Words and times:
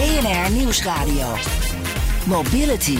BNR 0.00 0.50
Nieuwsradio. 0.50 1.26
Mobility. 2.24 2.98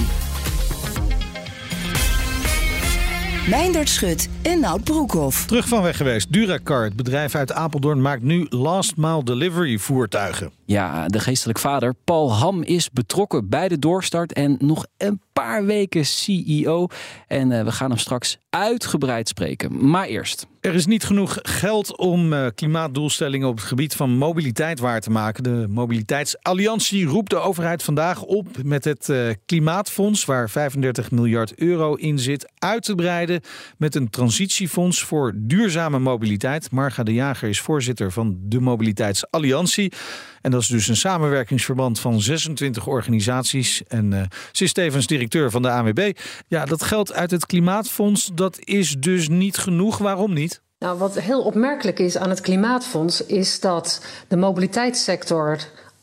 Meindert 3.48 3.88
Schut 3.88 4.28
en 4.42 4.60
Nout 4.60 4.84
Broekhoff. 4.84 5.46
Terug 5.46 5.68
van 5.68 5.82
weg 5.82 5.96
geweest. 5.96 6.32
Duracar, 6.32 6.84
het 6.84 6.96
bedrijf 6.96 7.34
uit 7.34 7.52
Apeldoorn, 7.52 8.00
maakt 8.00 8.22
nu 8.22 8.46
last 8.48 8.96
mile 8.96 9.24
delivery 9.24 9.78
voertuigen. 9.78 10.50
Ja, 10.64 11.08
de 11.08 11.20
geestelijk 11.20 11.58
vader 11.58 11.94
Paul 12.04 12.32
Ham 12.32 12.62
is 12.62 12.90
betrokken 12.90 13.48
bij 13.48 13.68
de 13.68 13.78
doorstart 13.78 14.32
en 14.32 14.56
nog 14.58 14.86
een 14.96 15.20
paar 15.32 15.64
weken 15.64 16.06
CEO. 16.06 16.86
En 17.26 17.50
uh, 17.50 17.62
we 17.64 17.72
gaan 17.72 17.90
hem 17.90 17.98
straks 17.98 18.38
uitgebreid 18.50 19.28
spreken. 19.28 19.90
Maar 19.90 20.06
eerst. 20.06 20.46
Er 20.60 20.74
is 20.74 20.86
niet 20.86 21.04
genoeg 21.04 21.38
geld 21.42 21.96
om 21.98 22.32
uh, 22.32 22.46
klimaatdoelstellingen 22.54 23.48
op 23.48 23.56
het 23.56 23.66
gebied 23.66 23.94
van 23.94 24.10
mobiliteit 24.10 24.78
waar 24.78 25.00
te 25.00 25.10
maken. 25.10 25.42
De 25.42 25.66
Mobiliteitsalliantie 25.68 27.06
roept 27.06 27.30
de 27.30 27.38
overheid 27.38 27.82
vandaag 27.82 28.22
op 28.22 28.46
met 28.62 28.84
het 28.84 29.08
uh, 29.08 29.30
Klimaatfonds, 29.46 30.24
waar 30.24 30.50
35 30.50 31.10
miljard 31.10 31.54
euro 31.54 31.94
in 31.94 32.18
zit, 32.18 32.52
uit 32.58 32.82
te 32.82 32.94
breiden 32.94 33.40
met 33.76 33.94
een 33.94 34.10
transitiefonds 34.30 35.02
voor 35.02 35.32
duurzame 35.36 35.98
mobiliteit. 35.98 36.70
Marga 36.70 37.02
de 37.02 37.14
Jager 37.14 37.48
is 37.48 37.60
voorzitter 37.60 38.12
van 38.12 38.36
de 38.42 38.60
Mobiliteitsalliantie. 38.60 39.92
En 40.40 40.50
dat 40.50 40.60
is 40.60 40.66
dus 40.66 40.88
een 40.88 40.96
samenwerkingsverband 40.96 42.00
van 42.00 42.20
26 42.20 42.86
organisaties. 42.86 43.82
En 43.88 44.12
uh, 44.12 44.22
ze 44.52 44.64
is 44.64 44.72
tevens 44.72 45.06
directeur 45.06 45.50
van 45.50 45.62
de 45.62 45.70
ANWB. 45.70 46.12
Ja, 46.48 46.64
dat 46.64 46.82
geld 46.82 47.12
uit 47.12 47.30
het 47.30 47.46
Klimaatfonds, 47.46 48.30
dat 48.34 48.58
is 48.58 48.96
dus 48.98 49.28
niet 49.28 49.56
genoeg. 49.56 49.98
Waarom 49.98 50.32
niet? 50.32 50.62
Nou, 50.78 50.98
wat 50.98 51.20
heel 51.20 51.42
opmerkelijk 51.42 51.98
is 51.98 52.16
aan 52.16 52.30
het 52.30 52.40
Klimaatfonds, 52.40 53.26
is 53.26 53.60
dat 53.60 54.06
de 54.28 54.36
mobiliteitssector 54.36 55.58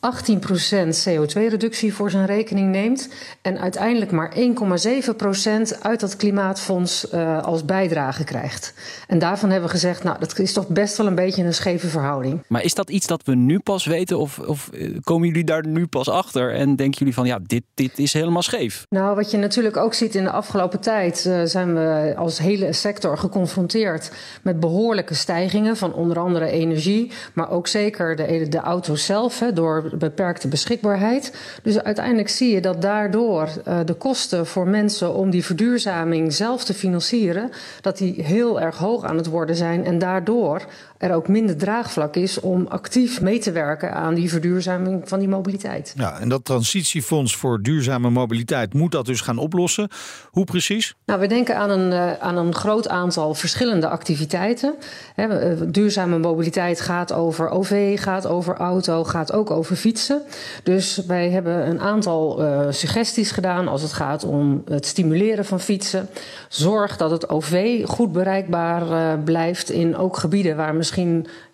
CO2-reductie 1.08 1.94
voor 1.94 2.10
zijn 2.10 2.26
rekening 2.26 2.70
neemt 2.70 3.08
en 3.42 3.58
uiteindelijk 3.58 4.10
maar 4.10 4.34
1,7% 4.34 5.80
uit 5.82 6.00
dat 6.00 6.16
klimaatfonds 6.16 7.12
uh, 7.12 7.42
als 7.42 7.64
bijdrage 7.64 8.24
krijgt. 8.24 8.74
En 9.06 9.18
daarvan 9.18 9.50
hebben 9.50 9.68
we 9.68 9.74
gezegd, 9.74 10.02
nou, 10.02 10.18
dat 10.18 10.38
is 10.38 10.52
toch 10.52 10.68
best 10.68 10.96
wel 10.96 11.06
een 11.06 11.14
beetje 11.14 11.44
een 11.44 11.54
scheve 11.54 11.88
verhouding. 11.88 12.44
Maar 12.48 12.64
is 12.64 12.74
dat 12.74 12.90
iets 12.90 13.06
dat 13.06 13.22
we 13.24 13.34
nu 13.34 13.58
pas 13.58 13.86
weten 13.86 14.18
of, 14.18 14.38
of 14.38 14.68
eh, 14.68 14.96
komen 15.02 15.28
jullie 15.28 15.44
daar 15.44 15.66
nu 15.66 15.86
pas 15.86 16.08
achter 16.08 16.54
en 16.54 16.76
denken 16.76 16.98
jullie 16.98 17.14
van, 17.14 17.26
ja, 17.26 17.38
dit, 17.42 17.62
dit 17.74 17.98
is 17.98 18.12
helemaal 18.12 18.42
scheef? 18.42 18.86
Nou, 18.88 19.16
wat 19.16 19.30
je 19.30 19.36
natuurlijk 19.36 19.76
ook 19.76 19.94
ziet 19.94 20.14
in 20.14 20.24
de 20.24 20.30
afgelopen 20.30 20.80
tijd, 20.80 21.24
uh, 21.26 21.42
zijn 21.44 21.74
we 21.74 22.14
als 22.16 22.38
hele 22.38 22.72
sector 22.72 23.18
geconfronteerd 23.18 24.10
met 24.42 24.60
behoorlijke 24.60 25.14
stijgingen 25.14 25.76
van 25.76 25.92
onder 25.92 26.18
andere 26.18 26.50
energie, 26.50 27.10
maar 27.34 27.50
ook 27.50 27.66
zeker 27.66 28.16
de, 28.16 28.46
de 28.48 28.58
auto's 28.58 29.04
zelf, 29.04 29.38
hè, 29.38 29.52
door 29.52 29.87
beperkte 29.96 30.48
beschikbaarheid. 30.48 31.32
Dus 31.62 31.82
uiteindelijk 31.82 32.28
zie 32.28 32.54
je 32.54 32.60
dat 32.60 32.82
daardoor 32.82 33.48
uh, 33.68 33.78
de 33.84 33.94
kosten 33.94 34.46
voor 34.46 34.68
mensen 34.68 35.14
om 35.14 35.30
die 35.30 35.44
verduurzaming 35.44 36.32
zelf 36.32 36.64
te 36.64 36.74
financieren, 36.74 37.50
dat 37.80 37.98
die 37.98 38.22
heel 38.22 38.60
erg 38.60 38.76
hoog 38.76 39.04
aan 39.04 39.16
het 39.16 39.26
worden 39.26 39.56
zijn. 39.56 39.84
En 39.84 39.98
daardoor 39.98 40.62
er 40.98 41.14
ook 41.14 41.28
minder 41.28 41.56
draagvlak 41.56 42.16
is 42.16 42.40
om 42.40 42.66
actief 42.66 43.20
mee 43.20 43.38
te 43.38 43.52
werken 43.52 43.94
aan 43.94 44.14
die 44.14 44.30
verduurzaming 44.30 45.08
van 45.08 45.18
die 45.18 45.28
mobiliteit. 45.28 45.94
Ja, 45.96 46.20
en 46.20 46.28
dat 46.28 46.44
transitiefonds 46.44 47.36
voor 47.36 47.62
duurzame 47.62 48.10
mobiliteit 48.10 48.74
moet 48.74 48.92
dat 48.92 49.06
dus 49.06 49.20
gaan 49.20 49.38
oplossen. 49.38 49.88
Hoe 50.30 50.44
precies? 50.44 50.94
Nou, 51.06 51.20
we 51.20 51.26
denken 51.26 51.56
aan 51.56 51.70
een, 51.70 51.92
uh, 51.92 52.18
aan 52.18 52.36
een 52.36 52.54
groot 52.54 52.88
aantal 52.88 53.34
verschillende 53.34 53.88
activiteiten. 53.88 54.74
He, 55.14 55.70
duurzame 55.70 56.18
mobiliteit 56.18 56.80
gaat 56.80 57.12
over 57.12 57.48
OV, 57.48 58.00
gaat 58.00 58.26
over 58.26 58.56
auto, 58.56 59.04
gaat 59.04 59.32
ook 59.32 59.50
over 59.50 59.76
fietsen. 59.76 60.22
Dus 60.62 61.02
wij 61.06 61.30
hebben 61.30 61.68
een 61.68 61.80
aantal 61.80 62.42
uh, 62.42 62.66
suggesties 62.70 63.30
gedaan 63.30 63.68
als 63.68 63.82
het 63.82 63.92
gaat 63.92 64.24
om 64.24 64.62
het 64.64 64.86
stimuleren 64.86 65.44
van 65.44 65.60
fietsen. 65.60 66.08
Zorg 66.48 66.96
dat 66.96 67.10
het 67.10 67.28
OV 67.28 67.84
goed 67.84 68.12
bereikbaar 68.12 69.18
blijft 69.18 69.70
in 69.70 69.96
ook 69.96 70.16
gebieden 70.16 70.56
waar 70.56 70.74
misschien 70.74 70.86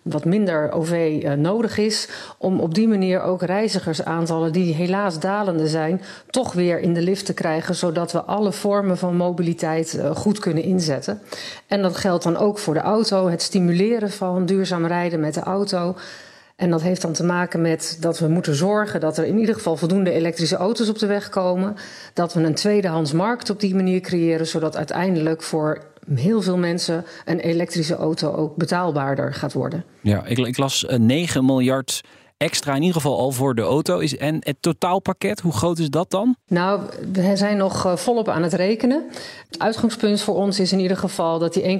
wat 0.01 0.25
minder 0.25 0.71
OV 0.71 1.19
uh, 1.23 1.33
nodig 1.33 1.77
is. 1.77 2.09
Om 2.37 2.59
op 2.59 2.73
die 2.73 2.87
manier 2.87 3.21
ook 3.21 3.41
reizigersaantallen 3.41 4.51
die 4.51 4.73
helaas 4.73 5.19
dalende 5.19 5.67
zijn, 5.67 6.01
toch 6.29 6.53
weer 6.53 6.79
in 6.79 6.93
de 6.93 7.01
lift 7.01 7.25
te 7.25 7.33
krijgen. 7.33 7.75
Zodat 7.75 8.11
we 8.11 8.21
alle 8.21 8.51
vormen 8.51 8.97
van 8.97 9.15
mobiliteit 9.15 9.93
uh, 9.93 10.15
goed 10.15 10.39
kunnen 10.39 10.63
inzetten. 10.63 11.21
En 11.67 11.81
dat 11.81 11.97
geldt 11.97 12.23
dan 12.23 12.37
ook 12.37 12.59
voor 12.59 12.73
de 12.73 12.79
auto. 12.79 13.27
Het 13.27 13.41
stimuleren 13.41 14.11
van 14.11 14.45
duurzaam 14.45 14.85
rijden 14.85 15.19
met 15.19 15.33
de 15.33 15.41
auto. 15.41 15.95
En 16.55 16.69
dat 16.69 16.81
heeft 16.81 17.01
dan 17.01 17.13
te 17.13 17.23
maken 17.23 17.61
met 17.61 17.97
dat 17.99 18.19
we 18.19 18.27
moeten 18.27 18.55
zorgen 18.55 18.99
dat 18.99 19.17
er 19.17 19.25
in 19.25 19.39
ieder 19.39 19.55
geval 19.55 19.77
voldoende 19.77 20.11
elektrische 20.11 20.55
auto's 20.55 20.89
op 20.89 20.99
de 20.99 21.05
weg 21.05 21.29
komen. 21.29 21.75
Dat 22.13 22.33
we 22.33 22.43
een 22.43 22.55
tweedehands 22.55 23.11
markt 23.11 23.49
op 23.49 23.59
die 23.59 23.75
manier 23.75 23.99
creëren, 23.99 24.47
zodat 24.47 24.77
uiteindelijk 24.77 25.41
voor 25.41 25.81
heel 26.13 26.41
veel 26.41 26.57
mensen 26.57 27.05
een 27.25 27.39
elektrische 27.39 27.95
auto 27.95 28.31
ook 28.31 28.55
betaalbaarder 28.55 29.33
gaat 29.33 29.53
worden. 29.53 29.83
Ja, 30.01 30.25
ik, 30.25 30.37
ik 30.37 30.57
las 30.57 30.85
9 30.97 31.45
miljard 31.45 32.01
extra 32.37 32.75
in 32.75 32.81
ieder 32.81 33.01
geval 33.01 33.17
al 33.17 33.31
voor 33.31 33.55
de 33.55 33.61
auto. 33.61 33.99
Is, 33.99 34.17
en 34.17 34.37
het 34.39 34.55
totaalpakket, 34.59 35.39
hoe 35.39 35.51
groot 35.51 35.79
is 35.79 35.89
dat 35.89 36.11
dan? 36.11 36.35
Nou, 36.47 36.81
we 37.11 37.35
zijn 37.35 37.57
nog 37.57 37.93
volop 37.95 38.29
aan 38.29 38.43
het 38.43 38.53
rekenen. 38.53 39.03
Het 39.47 39.59
uitgangspunt 39.59 40.21
voor 40.21 40.35
ons 40.35 40.59
is 40.59 40.71
in 40.71 40.79
ieder 40.79 40.97
geval 40.97 41.39
dat 41.39 41.53
die 41.53 41.79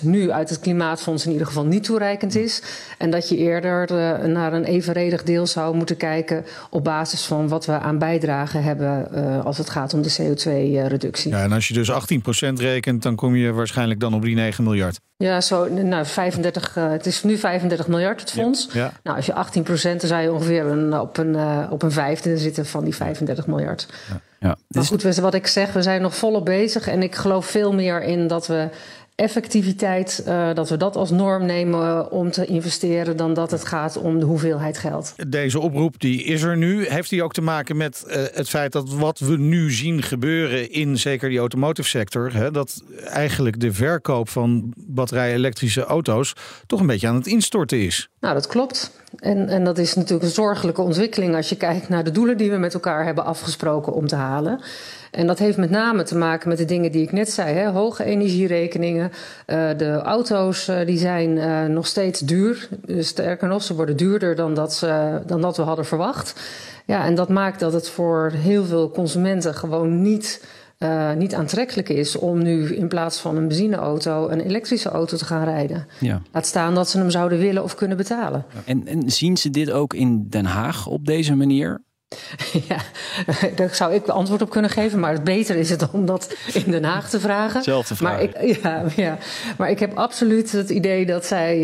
1,7% 0.00 0.02
nu 0.02 0.30
uit 0.30 0.50
het 0.50 0.60
klimaatfonds 0.60 1.26
in 1.26 1.32
ieder 1.32 1.46
geval 1.46 1.64
niet 1.64 1.84
toereikend 1.84 2.34
is. 2.34 2.62
En 2.98 3.10
dat 3.10 3.28
je 3.28 3.36
eerder 3.36 3.90
uh, 3.90 4.26
naar 4.26 4.52
een 4.52 4.64
evenredig 4.64 5.22
deel 5.22 5.46
zou 5.46 5.76
moeten 5.76 5.96
kijken 5.96 6.44
op 6.70 6.84
basis 6.84 7.24
van 7.24 7.48
wat 7.48 7.66
we 7.66 7.78
aan 7.78 7.98
bijdragen 7.98 8.62
hebben 8.62 9.08
uh, 9.14 9.44
als 9.44 9.58
het 9.58 9.70
gaat 9.70 9.94
om 9.94 10.02
de 10.02 10.16
CO2-reductie. 10.20 11.30
Ja, 11.30 11.42
en 11.42 11.52
als 11.52 11.68
je 11.68 11.74
dus 11.74 11.90
18% 11.90 12.52
rekent, 12.54 13.02
dan 13.02 13.16
kom 13.16 13.36
je 13.36 13.52
waarschijnlijk 13.52 14.00
dan 14.00 14.14
op 14.14 14.22
die 14.22 14.34
9 14.34 14.64
miljard. 14.64 15.00
Ja, 15.20 15.40
zo, 15.40 15.68
nou, 15.68 16.06
35, 16.06 16.76
uh, 16.76 16.90
het 16.90 17.06
is 17.06 17.22
nu 17.22 17.36
35 17.36 17.86
miljard 17.88 18.20
het 18.20 18.30
fonds. 18.30 18.68
Ja, 18.72 18.80
ja. 18.80 18.92
Nou, 19.02 19.16
als 19.16 19.26
je 19.26 19.34
18 19.34 19.62
procent, 19.62 20.00
dan 20.00 20.08
zou 20.08 20.22
je 20.22 20.32
ongeveer 20.32 20.66
een, 20.66 21.00
op, 21.00 21.16
een, 21.16 21.34
uh, 21.34 21.66
op 21.70 21.82
een 21.82 21.92
vijfde 21.92 22.38
zitten 22.38 22.66
van 22.66 22.84
die 22.84 22.94
35 22.94 23.46
miljard. 23.46 23.86
Ja. 24.08 24.20
Ja. 24.40 24.56
Maar 24.68 24.84
goed, 24.84 25.02
wat 25.02 25.34
ik 25.34 25.46
zeg, 25.46 25.72
we 25.72 25.82
zijn 25.82 26.02
nog 26.02 26.16
volop 26.16 26.44
bezig. 26.44 26.88
En 26.88 27.02
ik 27.02 27.14
geloof 27.14 27.46
veel 27.46 27.72
meer 27.74 28.02
in 28.02 28.26
dat 28.26 28.46
we 28.46 28.68
effectiviteit, 29.20 30.22
uh, 30.26 30.54
dat 30.54 30.68
we 30.68 30.76
dat 30.76 30.96
als 30.96 31.10
norm 31.10 31.46
nemen 31.46 32.10
om 32.10 32.30
te 32.30 32.46
investeren, 32.46 33.16
dan 33.16 33.34
dat 33.34 33.50
het 33.50 33.64
gaat 33.64 33.96
om 33.96 34.18
de 34.18 34.26
hoeveelheid 34.26 34.78
geld. 34.78 35.14
Deze 35.28 35.60
oproep 35.60 36.00
die 36.00 36.22
is 36.24 36.42
er 36.42 36.56
nu. 36.56 36.86
Heeft 36.86 37.10
die 37.10 37.22
ook 37.22 37.32
te 37.32 37.40
maken 37.40 37.76
met 37.76 38.04
uh, 38.06 38.14
het 38.32 38.48
feit 38.48 38.72
dat 38.72 38.94
wat 38.94 39.18
we 39.18 39.36
nu 39.36 39.70
zien 39.70 40.02
gebeuren 40.02 40.70
in 40.70 40.98
zeker 40.98 41.28
die 41.28 41.38
automotive 41.38 41.88
sector, 41.88 42.34
hè, 42.34 42.50
dat 42.50 42.82
eigenlijk 43.04 43.60
de 43.60 43.72
verkoop 43.72 44.28
van 44.28 44.72
batterij-elektrische 44.76 45.84
auto's 45.84 46.32
toch 46.66 46.80
een 46.80 46.86
beetje 46.86 47.08
aan 47.08 47.14
het 47.14 47.26
instorten 47.26 47.80
is? 47.80 48.08
Nou, 48.20 48.34
dat 48.34 48.46
klopt. 48.46 48.98
En, 49.16 49.48
en 49.48 49.64
dat 49.64 49.78
is 49.78 49.94
natuurlijk 49.94 50.22
een 50.22 50.34
zorgelijke 50.34 50.82
ontwikkeling 50.82 51.34
als 51.34 51.48
je 51.48 51.56
kijkt 51.56 51.88
naar 51.88 52.04
de 52.04 52.10
doelen 52.10 52.36
die 52.36 52.50
we 52.50 52.56
met 52.56 52.74
elkaar 52.74 53.04
hebben 53.04 53.24
afgesproken 53.24 53.92
om 53.92 54.06
te 54.06 54.16
halen. 54.16 54.60
En 55.10 55.26
dat 55.26 55.38
heeft 55.38 55.56
met 55.56 55.70
name 55.70 56.02
te 56.02 56.16
maken 56.16 56.48
met 56.48 56.58
de 56.58 56.64
dingen 56.64 56.92
die 56.92 57.02
ik 57.02 57.12
net 57.12 57.30
zei. 57.30 57.54
Hè? 57.54 57.68
Hoge 57.68 58.04
energierekeningen. 58.04 59.10
Uh, 59.46 59.68
de 59.76 59.92
auto's 59.92 60.68
uh, 60.68 60.86
die 60.86 60.98
zijn 60.98 61.36
uh, 61.36 61.64
nog 61.64 61.86
steeds 61.86 62.20
duur. 62.20 62.68
Sterker 62.98 63.48
nog, 63.48 63.62
ze 63.62 63.74
worden 63.74 63.96
duurder 63.96 64.34
dan 64.36 64.54
dat, 64.54 64.74
ze, 64.74 65.20
dan 65.26 65.40
dat 65.40 65.56
we 65.56 65.62
hadden 65.62 65.84
verwacht. 65.84 66.40
Ja, 66.86 67.04
en 67.04 67.14
dat 67.14 67.28
maakt 67.28 67.60
dat 67.60 67.72
het 67.72 67.88
voor 67.88 68.32
heel 68.34 68.64
veel 68.64 68.90
consumenten 68.90 69.54
gewoon 69.54 70.02
niet... 70.02 70.44
Uh, 70.78 71.12
niet 71.12 71.34
aantrekkelijk 71.34 71.88
is 71.88 72.16
om 72.16 72.42
nu 72.42 72.74
in 72.74 72.88
plaats 72.88 73.18
van 73.18 73.36
een 73.36 73.48
benzineauto 73.48 74.28
een 74.28 74.40
elektrische 74.40 74.88
auto 74.88 75.16
te 75.16 75.24
gaan 75.24 75.44
rijden. 75.44 75.86
Ja. 75.98 76.22
Laat 76.32 76.46
staan 76.46 76.74
dat 76.74 76.88
ze 76.88 76.98
hem 76.98 77.10
zouden 77.10 77.38
willen 77.38 77.62
of 77.62 77.74
kunnen 77.74 77.96
betalen. 77.96 78.44
En, 78.64 78.86
en 78.86 79.10
zien 79.10 79.36
ze 79.36 79.50
dit 79.50 79.70
ook 79.70 79.94
in 79.94 80.26
Den 80.28 80.44
Haag 80.44 80.86
op 80.86 81.06
deze 81.06 81.34
manier? 81.34 81.82
Ja, 82.68 82.76
daar 83.56 83.74
zou 83.74 83.94
ik 83.94 84.08
antwoord 84.08 84.42
op 84.42 84.50
kunnen 84.50 84.70
geven. 84.70 85.00
Maar 85.00 85.12
het 85.12 85.24
beter 85.24 85.56
is 85.56 85.70
het 85.70 85.90
om 85.90 86.06
dat 86.06 86.34
in 86.52 86.70
Den 86.70 86.84
Haag 86.84 87.10
te 87.10 87.20
vragen. 87.20 87.62
Zelfde 87.62 87.96
vraag. 87.96 88.12
Maar 88.12 88.22
ik, 88.22 88.58
ja, 88.62 88.84
ja, 88.96 89.18
maar 89.58 89.70
ik 89.70 89.78
heb 89.78 89.96
absoluut 89.96 90.52
het 90.52 90.70
idee 90.70 91.06
dat 91.06 91.26
zij, 91.26 91.58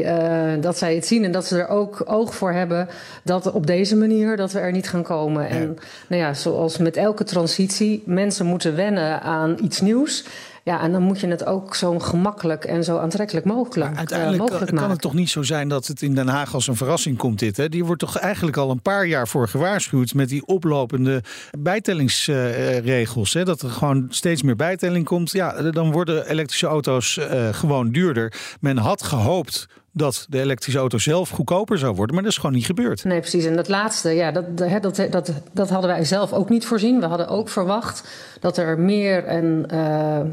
uh, 0.56 0.62
dat 0.62 0.78
zij 0.78 0.94
het 0.94 1.06
zien 1.06 1.25
en 1.25 1.32
dat 1.32 1.46
ze 1.46 1.58
er 1.58 1.69
ook 1.69 2.02
oog 2.04 2.34
voor 2.34 2.52
hebben 2.52 2.88
dat 3.22 3.52
op 3.52 3.66
deze 3.66 3.96
manier 3.96 4.37
dat 4.37 4.52
we 4.52 4.58
er 4.58 4.72
niet 4.72 4.88
gaan 4.88 5.02
komen. 5.02 5.43
Ja. 5.43 5.48
En 5.48 5.78
nou 6.06 6.22
ja, 6.22 6.34
zoals 6.34 6.78
met 6.78 6.96
elke 6.96 7.25
transitie, 7.25 8.02
mensen 8.06 8.46
moeten 8.46 8.76
wennen 8.76 9.22
aan 9.22 9.56
iets 9.62 9.81
nieuws. 9.81 10.25
Ja, 10.67 10.81
en 10.81 10.93
dan 10.93 11.03
moet 11.03 11.21
je 11.21 11.27
het 11.27 11.45
ook 11.45 11.75
zo 11.75 11.99
gemakkelijk 11.99 12.65
en 12.65 12.85
zo 12.85 12.99
aantrekkelijk 12.99 13.47
mogelijk, 13.47 13.91
maar 13.91 13.99
uiteindelijk 13.99 14.43
uh, 14.43 14.49
mogelijk 14.49 14.65
kan, 14.67 14.75
maken. 14.75 14.89
kan 14.89 14.91
het 14.91 15.01
toch 15.01 15.15
niet 15.15 15.31
zo 15.31 15.43
zijn 15.43 15.69
dat 15.69 15.87
het 15.87 16.03
in 16.03 16.15
Den 16.15 16.29
Haag 16.29 16.55
als 16.55 16.67
een 16.67 16.77
verrassing 16.77 17.17
komt 17.17 17.39
dit. 17.39 17.57
Hè? 17.57 17.69
Die 17.69 17.85
wordt 17.85 18.01
toch 18.01 18.19
eigenlijk 18.19 18.57
al 18.57 18.71
een 18.71 18.83
paar 18.83 19.07
jaar 19.07 19.29
voor 19.29 19.49
gewaarschuwd 19.49 20.15
met 20.15 20.29
die 20.29 20.47
oplopende 20.47 21.23
bijtellingsregels. 21.59 23.35
Uh, 23.35 23.45
dat 23.45 23.63
er 23.63 23.71
gewoon 23.71 24.07
steeds 24.09 24.43
meer 24.43 24.57
bijtelling 24.57 25.05
komt. 25.05 25.33
Ja, 25.33 25.63
dan 25.71 25.93
worden 25.93 26.29
elektrische 26.29 26.67
auto's 26.67 27.17
uh, 27.17 27.49
gewoon 27.53 27.91
duurder. 27.91 28.33
Men 28.61 28.77
had 28.77 29.03
gehoopt 29.03 29.67
dat 29.96 30.26
de 30.28 30.40
elektrische 30.40 30.78
auto 30.78 30.98
zelf 30.98 31.28
goedkoper 31.28 31.78
zou 31.78 31.94
worden. 31.94 32.14
Maar 32.14 32.25
dat 32.25 32.32
is 32.32 32.38
gewoon 32.38 32.54
niet 32.54 32.66
gebeurd. 32.66 33.04
Nee, 33.04 33.20
precies. 33.20 33.44
En 33.44 33.56
dat 33.56 33.69
laatste, 33.69 34.10
ja, 34.10 34.31
dat, 34.31 34.56
dat, 34.56 35.06
dat, 35.10 35.32
dat 35.52 35.70
hadden 35.70 35.90
wij 35.90 36.04
zelf 36.04 36.32
ook 36.32 36.48
niet 36.48 36.66
voorzien. 36.66 37.00
We 37.00 37.06
hadden 37.06 37.28
ook 37.28 37.48
verwacht 37.48 38.08
dat 38.40 38.56
er 38.56 38.78
meer 38.78 39.25
en 39.25 39.66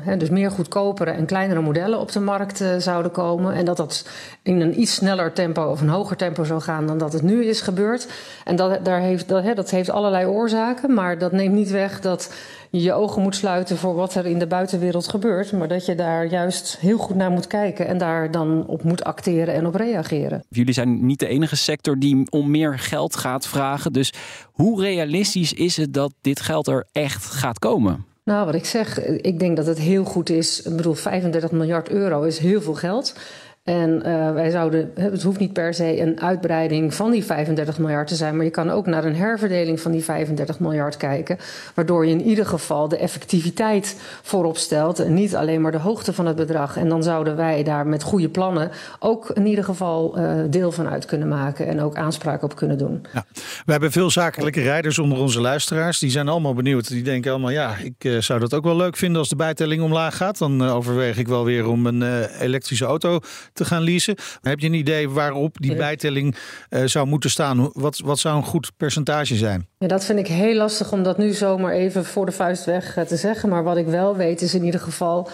uh, 0.08 0.18
dus 0.18 0.30
meer 0.30 0.52
goedkopere 0.52 1.12
en 1.12 1.26
kleinere 1.26 1.62
modellen 1.62 2.00
op 2.00 2.12
de 2.12 2.20
markt 2.20 2.62
uh, 2.62 2.76
zouden 2.78 3.12
komen. 3.12 3.54
En 3.54 3.66
dat 3.66 3.78
dat 3.78 4.06
in 4.42 4.62
een 4.62 4.82
iets 4.82 4.94
sneller 4.94 5.34
tempo 5.34 5.64
of 5.70 5.82
een 5.82 5.90
hoger 5.90 6.18
tempo 6.18 6.44
zou 6.44 6.62
gaan 6.62 6.88
dan 6.88 6.98
dat 6.98 7.14
het 7.14 7.22
nu 7.22 7.46
is 7.46 7.62
gebeurd. 7.62 8.08
En 8.44 8.56
dat, 8.56 8.86
daar 8.86 9.00
heeft, 9.00 9.28
dat, 9.28 9.56
dat 9.56 9.70
heeft 9.70 9.90
allerlei 9.90 10.26
oorzaken. 10.26 10.94
Maar 10.94 11.18
dat 11.18 11.32
neemt 11.32 11.56
niet 11.56 11.72
weg 11.72 12.00
dat 12.00 12.34
je 12.82 12.94
ogen 12.94 13.22
moet 13.22 13.36
sluiten 13.36 13.78
voor 13.78 13.96
wat 13.96 14.16
er 14.16 14.26
in 14.26 14.40
de 14.40 14.48
buitenwereld 14.48 15.08
gebeurt. 15.08 15.52
Maar 15.52 15.68
dat 15.68 15.86
je 15.86 15.96
daar 15.96 16.26
juist 16.26 16.78
heel 16.80 16.98
goed 16.98 17.16
naar 17.16 17.32
moet 17.32 17.48
kijken 17.48 17.88
en 17.88 17.98
daar 17.98 18.32
dan 18.32 18.66
op 18.68 18.84
moet 18.84 19.04
acteren 19.04 19.54
en 19.54 19.66
op 19.66 19.76
reageren. 19.76 20.44
Jullie 20.50 20.74
zijn 20.74 21.06
niet 21.06 21.20
de 21.20 21.28
enige 21.28 21.56
sector 21.56 22.00
die 22.00 22.28
om 22.30 22.52
meer 22.52 22.80
geld 22.80 23.16
gaat 23.16 23.48
vragen. 23.48 23.94
Dus 23.94 24.14
hoe 24.52 24.82
realistisch 24.82 25.54
is 25.54 25.78
het 25.78 25.94
dat 25.94 26.14
dit 26.22 26.40
geld 26.40 26.68
er 26.68 26.88
echt 26.92 27.26
gaat 27.26 27.60
komen? 27.60 28.06
Nou, 28.24 28.46
wat 28.46 28.56
ik 28.56 28.66
zeg, 28.66 29.00
ik 29.06 29.40
denk 29.40 29.56
dat 29.56 29.66
het 29.66 29.80
heel 29.80 30.04
goed 30.04 30.30
is. 30.30 30.62
Ik 30.62 30.76
bedoel, 30.76 30.94
35 30.94 31.52
miljard 31.52 31.90
euro 31.90 32.22
is 32.22 32.38
heel 32.38 32.62
veel 32.62 32.74
geld. 32.74 33.16
En 33.64 34.04
uh, 34.06 34.34
wij 34.34 34.50
zouden, 34.50 34.92
het 34.96 35.24
hoeft 35.24 35.40
niet 35.40 35.54
per 35.54 35.74
se 35.74 36.02
een 36.02 36.22
uitbreiding 36.22 36.94
van 36.94 37.12
die 37.12 37.24
35 37.24 37.80
miljard 37.80 38.08
te 38.08 38.16
zijn, 38.16 38.36
maar 38.36 38.46
je 38.46 38.52
kan 38.52 38.70
ook 38.70 38.86
naar 38.86 39.06
een 39.06 39.16
herverdeling 39.16 39.80
van 39.80 39.92
die 39.92 40.04
35 40.04 40.60
miljard 40.60 40.98
kijken, 40.98 41.38
waardoor 41.74 42.06
je 42.06 42.12
in 42.12 42.22
ieder 42.22 42.46
geval 42.46 42.88
de 42.88 42.98
effectiviteit 42.98 43.98
voorop 44.22 44.58
stelt 44.58 45.00
en 45.00 45.14
niet 45.14 45.36
alleen 45.36 45.62
maar 45.62 45.72
de 45.72 45.78
hoogte 45.78 46.14
van 46.14 46.26
het 46.26 46.36
bedrag. 46.36 46.78
En 46.78 46.90
dan 46.90 47.04
zouden 47.04 47.36
wij 47.36 47.64
daar 47.64 47.88
met 47.88 48.04
goede 48.04 48.30
plannen 48.30 48.72
ook 49.00 49.30
in 49.30 49.46
ieder 49.46 49.64
geval 49.64 50.20
uh, 50.20 50.34
deel 50.50 50.72
van 50.72 50.88
uit 50.88 51.06
kunnen 51.06 51.28
maken 51.28 51.68
en 51.68 51.82
ook 51.82 51.96
aanspraak 51.96 52.44
op 52.44 52.56
kunnen 52.56 52.78
doen. 52.78 53.06
Ja. 53.14 53.26
We 53.66 53.72
hebben 53.72 53.92
veel 53.92 54.10
zakelijke 54.10 54.62
rijders 54.62 55.00
onder 55.00 55.18
onze 55.18 55.42
luisteraars. 55.42 56.00
Die 56.00 56.12
zijn 56.12 56.28
allemaal 56.28 56.54
benieuwd. 56.54 56.88
Die 56.88 57.04
denken 57.04 57.32
allemaal, 57.32 57.50
ja, 57.50 57.76
ik 57.84 58.04
uh, 58.04 58.22
zou 58.22 58.40
dat 58.40 58.54
ook 58.54 58.64
wel 58.64 58.76
leuk 58.76 58.98
vinden 58.98 59.20
als 59.20 59.30
de 59.30 59.36
bijtelling 59.36 59.82
omlaag 59.82 60.18
gaat. 60.18 60.38
Dan 60.38 60.62
overweeg 60.62 61.18
ik 61.18 61.28
wel 61.28 61.46
weer 61.46 61.68
om 61.68 61.86
een 61.86 62.28
elektrische 62.40 62.86
auto 62.86 63.20
te 63.54 63.66
gaan 63.66 63.82
leasen. 63.82 64.16
Heb 64.42 64.60
je 64.60 64.68
een 64.68 64.74
idee 64.74 65.10
waarop 65.10 65.58
die 65.60 65.76
bijtelling 65.76 66.36
uh, 66.70 66.86
zou 66.86 67.08
moeten 67.08 67.30
staan? 67.30 67.70
Wat, 67.74 68.00
wat 68.06 68.20
zou 68.20 68.38
een 68.38 68.44
goed 68.44 68.72
percentage 68.78 69.36
zijn? 69.36 69.68
Ja, 69.78 69.88
dat 69.88 70.06
vind 70.06 70.20
ik 70.20 70.28
heel 70.28 70.56
lastig 70.56 70.92
om 70.92 71.04
dat 71.04 71.18
nu 71.18 71.32
zomaar 71.32 71.74
even 71.74 72.06
voor 72.06 72.26
de 72.26 72.32
vuist 72.32 72.66
weg 72.66 72.98
te 73.08 73.18
zeggen. 73.18 73.50
Maar 73.50 73.64
wat 73.64 73.78
ik 73.78 73.86
wel 73.86 74.16
weet 74.16 74.42
is 74.42 74.54
in 74.54 74.64
ieder 74.64 74.80
geval 74.80 75.30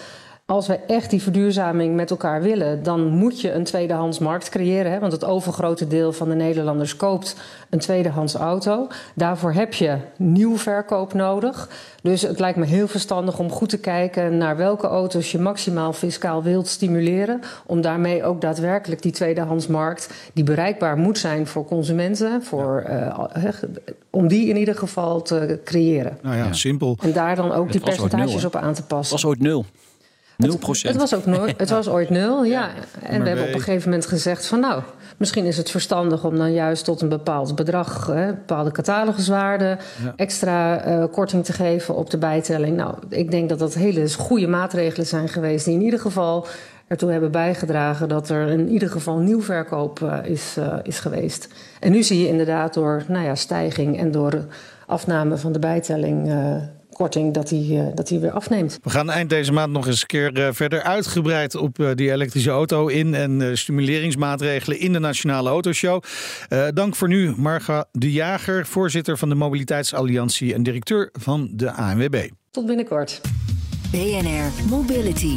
als 0.50 0.66
we 0.66 0.78
echt 0.86 1.10
die 1.10 1.22
verduurzaming 1.22 1.94
met 1.94 2.10
elkaar 2.10 2.42
willen, 2.42 2.82
dan 2.82 3.08
moet 3.08 3.40
je 3.40 3.52
een 3.52 3.64
tweedehands 3.64 4.18
markt 4.18 4.48
creëren. 4.48 4.92
Hè? 4.92 4.98
Want 4.98 5.12
het 5.12 5.24
overgrote 5.24 5.86
deel 5.86 6.12
van 6.12 6.28
de 6.28 6.34
Nederlanders 6.34 6.96
koopt 6.96 7.36
een 7.68 7.78
tweedehands 7.78 8.34
auto. 8.34 8.86
Daarvoor 9.14 9.52
heb 9.52 9.74
je 9.74 9.96
nieuw 10.16 10.56
verkoop 10.56 11.14
nodig. 11.14 11.68
Dus 12.02 12.22
het 12.22 12.38
lijkt 12.38 12.58
me 12.58 12.64
heel 12.64 12.88
verstandig 12.88 13.38
om 13.38 13.50
goed 13.50 13.68
te 13.68 13.78
kijken 13.78 14.36
naar 14.36 14.56
welke 14.56 14.86
auto's 14.86 15.32
je 15.32 15.38
maximaal 15.38 15.92
fiscaal 15.92 16.42
wilt 16.42 16.68
stimuleren. 16.68 17.40
Om 17.66 17.80
daarmee 17.80 18.24
ook 18.24 18.40
daadwerkelijk 18.40 19.02
die 19.02 19.12
tweedehandsmarkt, 19.12 20.10
die 20.32 20.44
bereikbaar 20.44 20.96
moet 20.96 21.18
zijn 21.18 21.46
voor 21.46 21.64
consumenten, 21.64 22.42
voor, 22.42 22.84
uh, 22.88 23.18
om 24.10 24.28
die 24.28 24.48
in 24.48 24.56
ieder 24.56 24.74
geval 24.74 25.22
te 25.22 25.60
creëren. 25.64 26.18
Nou 26.22 26.36
ja, 26.36 26.44
ja. 26.44 26.52
simpel. 26.52 26.96
En 27.02 27.12
daar 27.12 27.36
dan 27.36 27.52
ook 27.52 27.72
die 27.72 27.80
percentages 27.80 28.44
op 28.44 28.56
aan 28.56 28.74
te 28.74 28.82
passen. 28.82 29.16
Het 29.16 29.22
was 29.22 29.24
ooit 29.24 29.40
nul. 29.40 29.64
0 30.40 30.58
Het, 30.60 30.82
het, 30.82 30.96
was 30.96 31.14
ook 31.14 31.26
nooit, 31.26 31.54
het 31.56 31.70
was 31.70 31.88
ooit 31.88 32.10
nul, 32.10 32.44
ja. 32.44 32.60
ja. 32.60 32.70
En 33.02 33.22
we 33.22 33.28
hebben 33.28 33.46
op 33.46 33.54
een 33.54 33.60
gegeven 33.60 33.90
moment 33.90 34.08
gezegd 34.08 34.46
van 34.46 34.60
nou, 34.60 34.82
misschien 35.16 35.44
is 35.44 35.56
het 35.56 35.70
verstandig 35.70 36.24
om 36.24 36.36
dan 36.36 36.52
juist 36.52 36.84
tot 36.84 37.00
een 37.00 37.08
bepaald 37.08 37.54
bedrag, 37.54 38.06
hè, 38.06 38.26
bepaalde 38.26 38.70
cataloguswaarde, 38.70 39.78
ja. 40.04 40.12
extra 40.16 40.86
uh, 40.88 41.04
korting 41.12 41.44
te 41.44 41.52
geven 41.52 41.94
op 41.96 42.10
de 42.10 42.18
bijtelling. 42.18 42.76
Nou, 42.76 42.94
ik 43.08 43.30
denk 43.30 43.48
dat 43.48 43.58
dat 43.58 43.74
hele 43.74 44.10
goede 44.18 44.46
maatregelen 44.46 45.06
zijn 45.06 45.28
geweest 45.28 45.64
die 45.64 45.74
in 45.74 45.82
ieder 45.82 46.00
geval 46.00 46.46
ertoe 46.86 47.10
hebben 47.10 47.30
bijgedragen 47.30 48.08
dat 48.08 48.28
er 48.28 48.48
in 48.48 48.68
ieder 48.68 48.90
geval 48.90 49.18
nieuw 49.18 49.42
verkoop 49.42 50.00
uh, 50.00 50.18
is, 50.24 50.56
uh, 50.58 50.74
is 50.82 50.98
geweest. 50.98 51.48
En 51.80 51.92
nu 51.92 52.02
zie 52.02 52.20
je 52.20 52.28
inderdaad 52.28 52.74
door 52.74 53.04
nou 53.08 53.24
ja, 53.24 53.34
stijging 53.34 53.98
en 53.98 54.10
door 54.10 54.44
afname 54.86 55.36
van 55.36 55.52
de 55.52 55.58
bijtelling 55.58 56.32
korting 57.00 57.34
dat 57.34 57.48
die, 57.48 57.72
uh, 57.72 57.86
dat 57.94 58.08
die 58.08 58.18
weer 58.18 58.30
afneemt. 58.30 58.78
We 58.82 58.90
gaan 58.90 59.10
eind 59.10 59.30
deze 59.30 59.52
maand 59.52 59.72
nog 59.72 59.86
eens 59.86 60.00
een 60.00 60.06
keer 60.06 60.38
uh, 60.38 60.48
verder 60.52 60.82
uitgebreid 60.82 61.54
op 61.54 61.78
uh, 61.78 61.90
die 61.94 62.12
elektrische 62.12 62.50
auto 62.50 62.86
in 62.86 63.14
en 63.14 63.58
stimuleringsmaatregelen 63.58 64.78
in 64.78 64.92
de 64.92 64.98
Nationale 64.98 65.48
Autoshow. 65.48 66.02
dank 66.74 66.96
voor 66.96 67.08
nu, 67.08 67.34
Marga 67.36 67.84
de 67.92 68.12
Jager, 68.12 68.66
voorzitter 68.66 69.18
van 69.18 69.28
de 69.28 69.34
Mobiliteitsalliantie 69.34 70.54
en 70.54 70.62
directeur 70.62 71.08
van 71.12 71.48
de 71.52 71.72
ANWB. 71.72 72.28
Tot 72.50 72.66
binnenkort. 72.66 73.20
BNR 73.90 74.68
Mobility. 74.68 75.36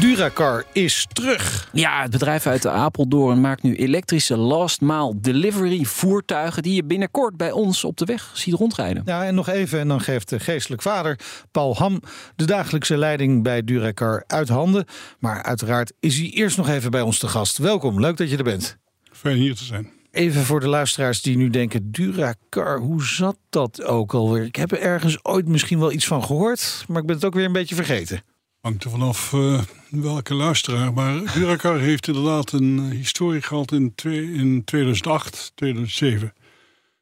Duracar 0.00 0.64
is 0.72 1.06
terug. 1.12 1.68
Ja, 1.72 2.02
het 2.02 2.10
bedrijf 2.10 2.46
uit 2.46 2.66
Apeldoorn 2.66 3.40
maakt 3.40 3.62
nu 3.62 3.76
elektrische 3.76 4.36
last 4.36 4.80
mile 4.80 5.20
delivery 5.20 5.84
voertuigen 5.84 6.62
die 6.62 6.74
je 6.74 6.84
binnenkort 6.84 7.36
bij 7.36 7.50
ons 7.50 7.84
op 7.84 7.96
de 7.96 8.04
weg 8.04 8.30
ziet 8.32 8.54
rondrijden. 8.54 9.02
Ja, 9.06 9.24
en 9.24 9.34
nog 9.34 9.48
even 9.48 9.78
en 9.78 9.88
dan 9.88 10.00
geeft 10.00 10.28
de 10.28 10.40
geestelijk 10.40 10.82
vader 10.82 11.18
Paul 11.50 11.76
Ham 11.76 12.02
de 12.36 12.44
dagelijkse 12.44 12.96
leiding 12.96 13.42
bij 13.42 13.64
Duracar 13.64 14.24
uit 14.26 14.48
handen. 14.48 14.84
Maar 15.18 15.42
uiteraard 15.42 15.92
is 16.00 16.16
hij 16.18 16.30
eerst 16.30 16.56
nog 16.56 16.68
even 16.68 16.90
bij 16.90 17.02
ons 17.02 17.18
te 17.18 17.28
gast. 17.28 17.58
Welkom, 17.58 18.00
leuk 18.00 18.16
dat 18.16 18.30
je 18.30 18.36
er 18.36 18.44
bent. 18.44 18.76
Fijn 19.12 19.36
hier 19.36 19.54
te 19.54 19.64
zijn. 19.64 19.90
Even 20.10 20.42
voor 20.42 20.60
de 20.60 20.68
luisteraars 20.68 21.22
die 21.22 21.36
nu 21.36 21.50
denken, 21.50 21.90
Duracar, 21.90 22.78
hoe 22.78 23.04
zat 23.04 23.36
dat 23.50 23.82
ook 23.82 24.14
alweer? 24.14 24.44
Ik 24.44 24.56
heb 24.56 24.72
er 24.72 24.80
ergens 24.80 25.24
ooit 25.24 25.48
misschien 25.48 25.78
wel 25.78 25.92
iets 25.92 26.06
van 26.06 26.24
gehoord, 26.24 26.84
maar 26.88 27.00
ik 27.00 27.06
ben 27.06 27.16
het 27.16 27.24
ook 27.24 27.34
weer 27.34 27.44
een 27.44 27.52
beetje 27.52 27.74
vergeten. 27.74 28.22
Hangt 28.66 28.84
er 28.84 28.90
vanaf 28.90 29.32
uh, 29.32 29.62
welke 29.90 30.34
luisteraar. 30.34 30.92
Maar 30.92 31.32
Duracar 31.34 31.78
heeft 31.78 32.06
inderdaad 32.06 32.52
een 32.52 32.78
uh, 32.78 32.90
historie 32.90 33.42
gehad 33.42 33.72
in, 33.72 33.92
in 34.02 34.62
2008, 34.64 35.52
2007. 35.54 36.34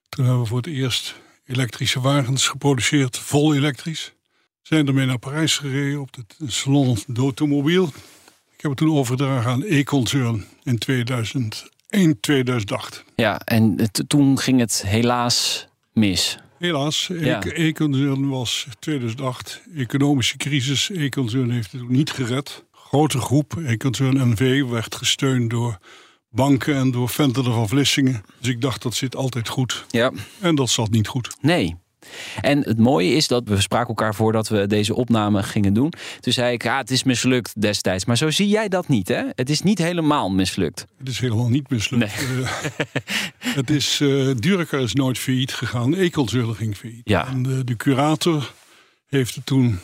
Toen 0.09 0.25
hebben 0.25 0.43
we 0.43 0.49
voor 0.49 0.57
het 0.57 0.67
eerst 0.67 1.15
elektrische 1.47 2.01
wagens 2.01 2.49
geproduceerd, 2.49 3.19
vol 3.19 3.55
elektrisch. 3.55 4.13
Zijn 4.63 4.87
ermee 4.87 5.07
naar 5.07 5.19
Parijs 5.19 5.57
gereden 5.59 6.01
op 6.01 6.15
het 6.15 6.53
Salon 6.53 6.99
d'Automobile. 7.07 7.87
Ik 8.57 8.61
heb 8.61 8.71
het 8.71 8.77
toen 8.77 8.97
overgedragen 8.97 9.51
aan 9.51 9.63
E-Concern 9.63 10.45
in 10.63 10.79
2001, 10.79 12.21
2008. 12.21 13.05
Ja, 13.17 13.39
en 13.39 13.91
toen 14.07 14.39
ging 14.39 14.61
het 14.61 14.83
helaas 14.87 15.67
mis. 15.93 16.39
Helaas, 16.65 17.11
ja. 17.13 17.43
Was 18.29 18.67
2008, 18.79 19.63
economische 19.77 20.37
crisis. 20.37 20.91
E-Concern 20.93 21.51
heeft 21.51 21.73
het 21.73 21.89
niet 21.89 22.11
gered. 22.11 22.65
Grote 22.73 23.19
groep, 23.19 23.57
E-Concern 23.67 24.29
NV, 24.31 24.63
werd 24.63 24.95
gesteund 24.95 25.51
door 25.51 25.79
banken 26.31 26.75
en 26.75 26.91
door 26.91 27.09
Ventelen 27.09 27.53
van 27.53 27.69
Vlissingen. 27.69 28.25
Dus 28.41 28.51
ik 28.51 28.61
dacht, 28.61 28.83
dat 28.83 28.95
zit 28.95 29.17
altijd 29.17 29.49
goed. 29.49 29.85
Ja. 29.91 30.13
En 30.41 30.55
dat 30.55 30.71
zat 30.71 30.91
niet 30.91 31.09
goed. 31.09 31.37
Nee. 31.41 31.77
En 32.41 32.59
het 32.59 32.79
mooie 32.79 33.11
is 33.11 33.29
dat 33.29 33.43
we 33.49 33.61
spraken 33.61 33.89
elkaar 33.89 34.15
voordat 34.15 34.49
we 34.49 34.67
deze 34.67 34.95
opname 34.95 35.43
gingen 35.43 35.73
doen. 35.73 35.93
Toen 36.21 36.33
zei 36.33 36.53
ik, 36.53 36.63
ja, 36.63 36.79
het 36.79 36.91
is 36.91 37.03
mislukt 37.03 37.61
destijds. 37.61 38.05
Maar 38.05 38.17
zo 38.17 38.31
zie 38.31 38.49
jij 38.49 38.69
dat 38.69 38.89
niet, 38.89 39.09
hè? 39.09 39.23
Het 39.35 39.51
is 39.51 39.63
niet 39.63 39.79
helemaal 39.79 40.31
mislukt. 40.31 40.87
Het 40.99 41.09
is 41.09 41.19
helemaal 41.19 41.49
niet 41.49 41.71
mislukt. 41.71 42.21
Nee. 42.21 42.39
Uh, 42.39 42.51
het 43.61 43.71
is, 43.71 44.01
uh, 44.01 44.71
is 44.71 44.93
nooit 44.93 45.19
failliet 45.19 45.53
gegaan. 45.53 45.95
Ecolzeulen 45.95 46.55
ging 46.55 46.77
failliet. 46.77 47.09
Ja. 47.09 47.27
En 47.27 47.43
de, 47.43 47.65
de, 47.65 47.77
curator 47.77 48.53
heeft 49.07 49.35
het 49.35 49.47
toen, 49.47 49.79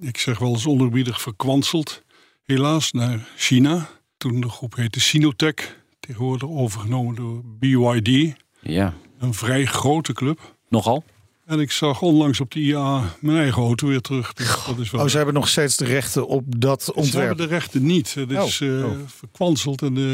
ik 0.00 0.18
zeg 0.18 0.38
wel 0.38 0.48
eens 0.48 0.66
onderbiedig, 0.66 1.20
verkwanseld. 1.20 2.02
Helaas 2.44 2.92
naar 2.92 3.28
China. 3.36 3.88
Toen 4.16 4.40
de 4.40 4.48
groep 4.48 4.76
heette 4.76 5.00
Sinotech. 5.00 5.76
Tegenwoordig 6.00 6.48
overgenomen 6.48 7.14
door 7.14 7.42
BYD. 7.44 8.34
Ja. 8.60 8.94
Een 9.18 9.34
vrij 9.34 9.64
grote 9.64 10.12
club. 10.12 10.56
Nogal. 10.68 11.04
En 11.48 11.60
ik 11.60 11.70
zag 11.72 12.02
onlangs 12.02 12.40
op 12.40 12.50
de 12.50 12.60
IA 12.60 13.14
mijn 13.20 13.38
eigen 13.38 13.62
auto 13.62 13.86
weer 13.86 14.00
terug. 14.00 14.32
Dus 14.32 14.64
dat 14.66 14.78
is 14.78 14.90
wel... 14.90 15.00
Oh, 15.02 15.08
ze 15.08 15.16
hebben 15.16 15.34
nog 15.34 15.48
steeds 15.48 15.76
de 15.76 15.84
rechten 15.84 16.26
op 16.26 16.44
dat 16.60 16.82
Ze 16.82 16.94
ontwerp. 16.94 17.26
hebben 17.26 17.48
de 17.48 17.54
rechten 17.54 17.86
niet. 17.86 18.14
Het 18.14 18.30
is 18.30 18.60
Oh, 18.60 18.68
eh, 18.68 18.84
oh. 18.84 18.96
verkwanseld 19.06 19.82
en 19.82 19.96
eh, 19.96 20.12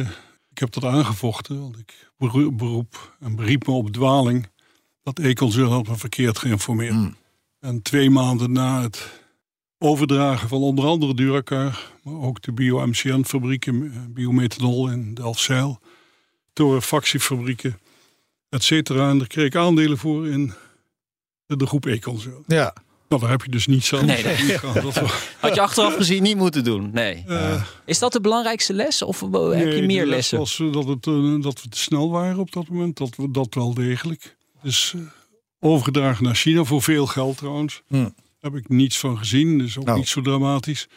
ik 0.51 0.59
heb 0.59 0.73
dat 0.73 0.85
aangevochten. 0.85 1.61
Want 1.61 1.79
ik 1.79 2.11
beroep, 2.57 3.17
en 3.21 3.37
beriep 3.37 3.67
me 3.67 3.73
op 3.73 3.91
dwaling 3.91 4.49
dat 5.03 5.19
Econsult 5.19 5.71
had 5.71 5.87
me 5.89 5.97
verkeerd 5.97 6.39
geïnformeerd. 6.39 6.93
Hmm. 6.93 7.17
En 7.61 7.83
twee 7.83 8.11
maanden 8.11 8.53
na 8.53 8.83
het 8.83 9.11
overdragen 9.79 10.49
van 10.49 10.61
onder 10.61 10.85
andere 10.85 11.15
Duracar, 11.15 11.91
maar 12.03 12.15
ook 12.21 12.43
de 12.43 12.53
bio-MCN-fabrieken, 12.53 13.93
eh, 13.93 13.99
biomethanol 14.09 14.91
in 14.91 15.15
Delfzijl, 15.15 15.81
torrefactiefabrieken, 16.53 17.79
et 18.49 18.63
cetera. 18.63 19.11
En 19.11 19.19
daar 19.19 19.27
kreeg 19.27 19.47
ik 19.47 19.57
aandelen 19.57 19.99
voor 19.99 20.29
in 20.29 20.53
de 21.47 21.67
groep 21.67 21.87
Econsult. 21.87 22.45
Ja. 22.47 22.75
Nou, 23.09 23.21
daar 23.23 23.31
heb 23.31 23.43
je 23.43 23.51
dus 23.51 23.67
niet 23.67 23.85
zelf. 23.85 24.03
Nee, 24.05 24.25
nee. 24.25 24.59
Dat 24.83 24.97
Had 25.41 25.55
je 25.55 25.61
achteraf 25.61 25.95
gezien 25.97 26.23
niet 26.23 26.37
moeten 26.37 26.65
doen. 26.65 26.91
Nee. 26.93 27.25
eh, 27.27 27.65
Is 27.85 27.99
dat 27.99 28.13
de 28.13 28.21
belangrijkste 28.21 28.73
les? 28.75 29.03
Of 29.03 29.21
heb 29.21 29.31
je 29.73 29.83
meer 29.87 30.01
de 30.05 30.07
les 30.07 30.09
lessen? 30.17 30.39
was 30.39 30.61
eh, 30.61 30.73
dat, 30.73 30.85
het, 30.85 31.07
eh, 31.07 31.43
dat 31.43 31.63
we 31.63 31.69
te 31.69 31.79
snel 31.79 32.11
waren 32.11 32.39
op 32.39 32.53
dat 32.53 32.69
moment. 32.69 32.97
Dat, 32.97 33.17
we, 33.17 33.31
dat 33.31 33.55
wel 33.55 33.75
degelijk. 33.75 34.37
Dus 34.63 34.93
eh, 34.97 35.01
overgedragen 35.61 36.25
naar 36.25 36.35
China 36.35 36.65
voor 36.65 36.83
veel 36.83 37.07
geld 37.07 37.37
trouwens. 37.37 37.83
Hm. 37.89 38.09
Heb 38.41 38.55
ik 38.55 38.69
niets 38.69 38.99
van 38.99 39.19
gezien. 39.19 39.59
Dus 39.59 39.79
ook 39.79 39.85
Nou. 39.85 39.99
niet 39.99 40.09
zo 40.09 40.21
dramatisch. 40.21 40.89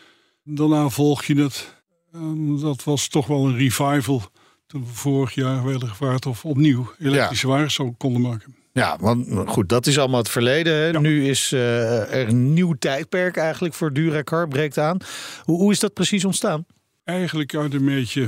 Daarna 0.44 0.90
volg 0.90 1.24
je 1.24 1.36
het. 1.42 1.76
En 2.14 2.60
dat 2.60 2.84
was 2.84 3.08
toch 3.08 3.28
wel 3.28 3.46
een 3.48 3.58
revival. 3.58 4.22
Toen 4.68 4.82
we 4.82 4.94
vorig 4.94 5.34
jaar 5.34 5.64
werden 5.66 5.90
gevraagd 5.90 6.26
of 6.26 6.46
opnieuw 6.46 6.92
elektrische 7.00 7.48
wagens 7.48 7.74
zou 7.74 7.94
konden 7.98 8.22
maken. 8.22 8.56
Ja, 8.78 8.98
want 9.00 9.28
goed, 9.46 9.70
dat 9.70 9.88
is 9.88 10.00
allemaal 10.00 10.20
het 10.20 10.30
verleden. 10.30 10.74
Hè? 10.74 11.00
Nu 11.00 11.28
is 11.28 11.52
eh, 11.52 12.14
er 12.14 12.28
een 12.28 12.54
nieuw 12.54 12.74
tijdperk 12.80 13.38
eigenlijk 13.38 13.74
voor 13.74 13.94
Duracar, 13.94 14.48
breekt 14.48 14.78
aan. 14.78 14.98
Hoe, 15.44 15.58
hoe 15.58 15.72
is 15.72 15.80
dat 15.80 15.94
precies 15.94 16.26
ontstaan? 16.26 16.66
Eigenlijk 17.04 17.56
uit 17.56 17.74
een 17.74 17.86
beetje, 17.86 18.28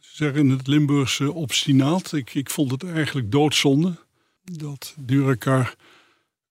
ze 0.00 0.10
zeggen 0.12 0.40
in 0.40 0.50
het 0.50 0.66
Limburgse 0.66 1.32
obstinaat. 1.32 2.12
Ik, 2.12 2.34
ik 2.34 2.50
vond 2.50 2.70
het 2.70 2.84
eigenlijk 2.84 3.30
doodzonde 3.30 3.94
dat 4.44 4.94
Duracar 4.98 5.74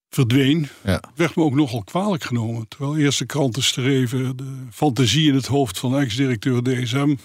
verdween. 0.10 0.68
Ja. 0.84 1.02
Werd 1.16 1.36
me 1.36 1.44
ook 1.44 1.56
nogal 1.56 1.84
kwalijk 1.84 2.24
genomen. 2.24 2.68
Terwijl 2.68 2.98
eerst 2.98 3.20
de 3.20 3.26
kranten 3.26 3.64
streven, 3.64 4.38
de 4.38 4.66
fantasie 4.72 5.28
in 5.28 5.36
het 5.36 5.48
hoofd 5.48 5.80
van 5.80 6.00
ex-directeur 6.00 6.64
DSM. 6.64 7.16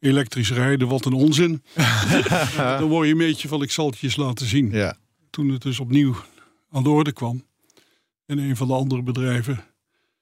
Elektrisch 0.00 0.52
rijden, 0.52 0.88
wat 0.88 1.04
een 1.04 1.12
onzin. 1.12 1.62
Dan 2.56 2.88
word 2.88 3.06
je 3.06 3.12
een 3.12 3.18
beetje 3.18 3.48
van, 3.48 3.62
ik 3.62 3.70
zal 3.70 3.86
het 3.86 3.98
je 3.98 4.06
eens 4.06 4.16
laten 4.16 4.46
zien. 4.46 4.70
Ja. 4.70 4.96
Toen 5.34 5.48
het 5.48 5.62
dus 5.62 5.80
opnieuw 5.80 6.14
aan 6.70 6.82
de 6.82 6.88
orde 6.88 7.12
kwam. 7.12 7.44
In 8.26 8.38
een 8.38 8.56
van 8.56 8.66
de 8.66 8.74
andere 8.74 9.02
bedrijven. 9.02 9.64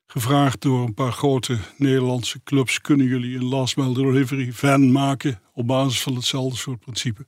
Gevraagd 0.06 0.60
door 0.60 0.84
een 0.84 0.94
paar 0.94 1.12
grote 1.12 1.58
Nederlandse 1.76 2.40
clubs. 2.44 2.80
Kunnen 2.80 3.06
jullie 3.06 3.36
een 3.36 3.44
last 3.44 3.76
mile 3.76 3.94
delivery 3.94 4.52
van 4.52 4.92
maken. 4.92 5.40
Op 5.54 5.66
basis 5.66 6.02
van 6.02 6.14
hetzelfde 6.14 6.56
soort 6.56 6.80
principe. 6.80 7.26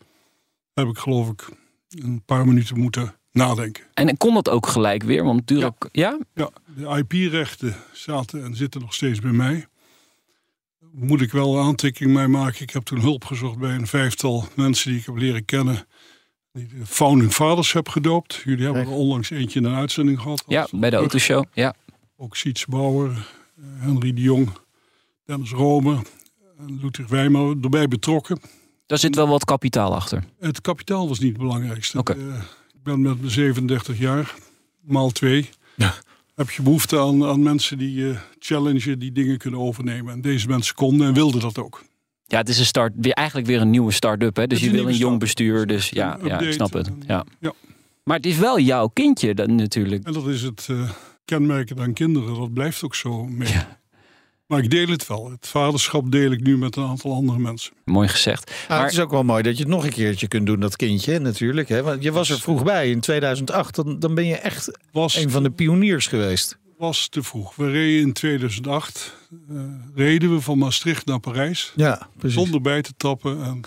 Heb 0.75 0.89
ik 0.89 0.99
geloof 0.99 1.29
ik 1.29 1.49
een 1.89 2.23
paar 2.25 2.47
minuten 2.47 2.79
moeten 2.79 3.15
nadenken. 3.33 3.85
En 3.95 4.17
kon 4.17 4.35
dat 4.35 4.49
ook 4.49 4.67
gelijk 4.67 5.03
weer? 5.03 5.25
Want 5.25 5.47
Durac... 5.47 5.89
Ja? 5.93 6.19
Ja, 6.35 6.51
de 6.77 7.05
IP-rechten 7.09 7.77
zaten 7.93 8.45
en 8.45 8.57
zitten 8.57 8.81
nog 8.81 8.95
steeds 8.95 9.21
bij 9.21 9.33
mij. 9.33 9.67
Moet 10.93 11.21
ik 11.21 11.33
wel 11.33 11.57
een 11.57 11.65
aantekening 11.65 12.15
bij 12.15 12.29
maken. 12.29 12.63
Ik 12.63 12.71
heb 12.71 12.83
toen 12.83 13.01
hulp 13.01 13.25
gezocht 13.25 13.59
bij 13.59 13.75
een 13.75 13.87
vijftal 13.87 14.49
mensen 14.57 14.91
die 14.91 15.01
ik 15.01 15.07
heb 15.07 15.17
leren 15.17 15.45
kennen. 15.45 15.87
Die 16.55 16.69
de 16.79 16.87
Founding 16.87 17.33
Fathers 17.33 17.73
heb 17.73 17.89
gedoopt. 17.89 18.35
Jullie 18.45 18.65
hebben 18.65 18.83
er 18.83 18.89
onlangs 18.89 19.31
eentje 19.31 19.59
in 19.59 19.65
een 19.65 19.75
uitzending 19.75 20.21
gehad. 20.21 20.45
Ja, 20.47 20.69
bij 20.71 20.91
de 20.91 20.97
autoshow. 20.97 21.45
Ja. 21.53 21.75
Ook 22.17 22.37
Siets 22.37 22.67
Bauer, 22.67 23.11
eh, 23.11 23.65
Henry 23.79 24.13
de 24.13 24.21
Jong, 24.21 24.51
Dennis 25.25 25.51
Romer 25.51 25.99
en 26.59 26.79
Ludwig 26.83 27.09
Wijmer 27.09 27.57
erbij 27.63 27.89
betrokken. 27.89 28.41
Daar 28.87 28.99
zit 28.99 29.15
wel 29.15 29.29
wat 29.29 29.45
kapitaal 29.45 29.95
achter. 29.95 30.25
Het 30.39 30.61
kapitaal 30.61 31.09
was 31.09 31.19
niet 31.19 31.33
het 31.33 31.41
belangrijkste. 31.41 31.99
Oké. 31.99 32.13
Eh, 32.13 32.43
ik 32.75 32.83
ben 32.83 33.01
met 33.01 33.19
mijn 33.21 33.31
37 33.31 33.99
jaar, 33.99 34.35
maal 34.81 35.11
twee. 35.11 35.51
Ja. 35.77 35.95
Heb 36.35 36.51
je 36.51 36.63
behoefte 36.63 36.99
aan, 36.99 37.25
aan 37.25 37.43
mensen 37.43 37.79
die 37.79 38.11
eh 38.11 38.19
challengen, 38.39 38.99
die 38.99 39.13
dingen 39.13 39.39
kunnen 39.39 39.61
overnemen. 39.61 40.13
En 40.13 40.21
deze 40.21 40.49
mensen 40.49 40.75
konden 40.75 41.07
en 41.07 41.15
wilden 41.15 41.41
dat 41.41 41.59
ook. 41.59 41.83
Ja, 42.27 42.39
het 42.39 42.49
is 42.49 42.59
een 42.59 42.65
start, 42.65 42.93
weer, 42.97 43.13
eigenlijk 43.13 43.47
weer 43.49 43.61
een 43.61 43.71
nieuwe 43.71 43.93
start-up. 43.93 44.37
Hè? 44.37 44.47
Dus 44.47 44.61
je 44.61 44.71
wil 44.71 44.89
een 44.89 44.97
jong 44.97 45.19
bestuur. 45.19 45.67
Dus 45.67 45.89
ja, 45.89 46.19
ja 46.23 46.41
ik 46.41 46.53
snap 46.53 46.73
het. 46.73 46.91
Ja. 47.07 47.25
ja. 47.41 47.53
Maar 48.05 48.17
het 48.17 48.27
is 48.27 48.37
wel 48.37 48.59
jouw 48.59 48.89
kindje 48.89 49.35
dan 49.35 49.55
natuurlijk. 49.55 50.05
En 50.05 50.13
dat 50.13 50.27
is 50.27 50.43
het 50.43 50.67
eh, 50.71 50.91
kenmerken 51.25 51.81
aan 51.81 51.93
kinderen. 51.93 52.35
Dat 52.35 52.53
blijft 52.53 52.83
ook 52.83 52.95
zo 52.95 53.25
mee. 53.25 53.49
Ja. 53.49 53.79
Maar 54.47 54.59
ik 54.59 54.71
deel 54.71 54.89
het 54.89 55.07
wel. 55.07 55.31
Het 55.31 55.47
vaderschap 55.47 56.11
deel 56.13 56.31
ik 56.31 56.41
nu 56.43 56.59
met 56.59 56.77
een 56.77 56.85
aantal 56.85 57.13
andere 57.13 57.39
mensen. 57.39 57.73
Mooi 57.85 58.09
gezegd. 58.09 58.51
Maar- 58.69 58.83
het 58.83 58.93
is 58.93 59.01
ook 59.01 59.11
wel 59.11 59.23
mooi 59.23 59.43
dat 59.43 59.57
je 59.57 59.63
het 59.63 59.73
nog 59.73 59.85
een 59.85 59.91
keertje 59.91 60.29
kunt 60.29 60.47
doen, 60.47 60.61
dat 60.61 60.77
kindje 60.77 61.19
natuurlijk. 61.19 61.69
Hè? 61.69 61.83
Want 61.83 62.03
je 62.03 62.13
was 62.13 62.31
er 62.31 62.41
vroeg 62.41 62.63
bij 62.63 62.91
in 62.91 63.01
2008. 63.01 63.75
Dan, 63.75 63.99
dan 63.99 64.15
ben 64.15 64.27
je 64.27 64.37
echt 64.37 64.79
Was 64.93 65.17
een 65.17 65.31
van 65.31 65.43
de 65.43 65.51
pioniers 65.51 66.07
geweest. 66.07 66.59
Was 66.85 67.09
te 67.09 67.23
vroeg. 67.23 67.57
We 67.57 67.71
reden 67.71 68.01
in 68.01 68.13
2008, 68.13 69.17
eh, 69.49 69.57
reden 69.95 70.35
we 70.35 70.41
van 70.41 70.59
Maastricht 70.59 71.07
naar 71.07 71.21
Parijs. 71.21 71.73
Ja, 71.77 72.09
precies. 72.19 72.39
Zonder 72.39 72.61
bij 72.61 72.83
te 72.83 72.95
tappen. 72.97 73.43
En 73.43 73.61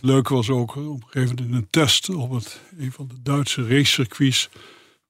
leuk 0.00 0.28
was 0.28 0.50
ook 0.50 0.76
eh, 0.76 0.90
op 0.90 1.02
een 1.02 1.08
gegeven 1.08 1.34
moment 1.36 1.48
in 1.48 1.54
een 1.54 1.70
test 1.70 2.08
op 2.08 2.30
het, 2.30 2.60
een 2.78 2.92
van 2.92 3.08
de 3.08 3.14
Duitse 3.22 3.62
racecircuits. 3.62 4.48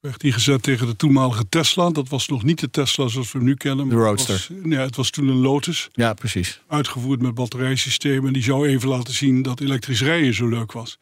Werd 0.01 0.21
die 0.21 0.33
gezet 0.33 0.63
tegen 0.63 0.87
de 0.87 0.97
toenmalige 0.97 1.49
Tesla. 1.49 1.91
Dat 1.91 2.09
was 2.09 2.29
nog 2.29 2.43
niet 2.43 2.61
de 2.61 2.71
Tesla 2.71 3.09
zoals 3.09 3.33
we 3.33 3.39
hem 3.39 3.47
nu 3.47 3.55
kennen. 3.55 3.89
De 3.89 3.95
Roadster. 3.95 4.35
Het 4.35 4.49
was, 4.49 4.59
nee, 4.63 4.79
het 4.79 4.97
was 4.97 5.11
toen 5.11 5.29
een 5.29 5.41
Lotus. 5.41 5.89
Ja, 5.93 6.15
precies. 6.15 6.61
Uitgevoerd 6.67 7.23
met 7.23 7.35
batterijsystemen. 7.35 8.27
En 8.27 8.33
die 8.33 8.43
zou 8.43 8.69
even 8.69 8.89
laten 8.89 9.15
zien 9.15 9.43
dat 9.43 9.61
elektrisch 9.61 10.03
rijden 10.03 10.35
zo 10.35 10.49
leuk 10.49 10.73
was. 10.73 10.99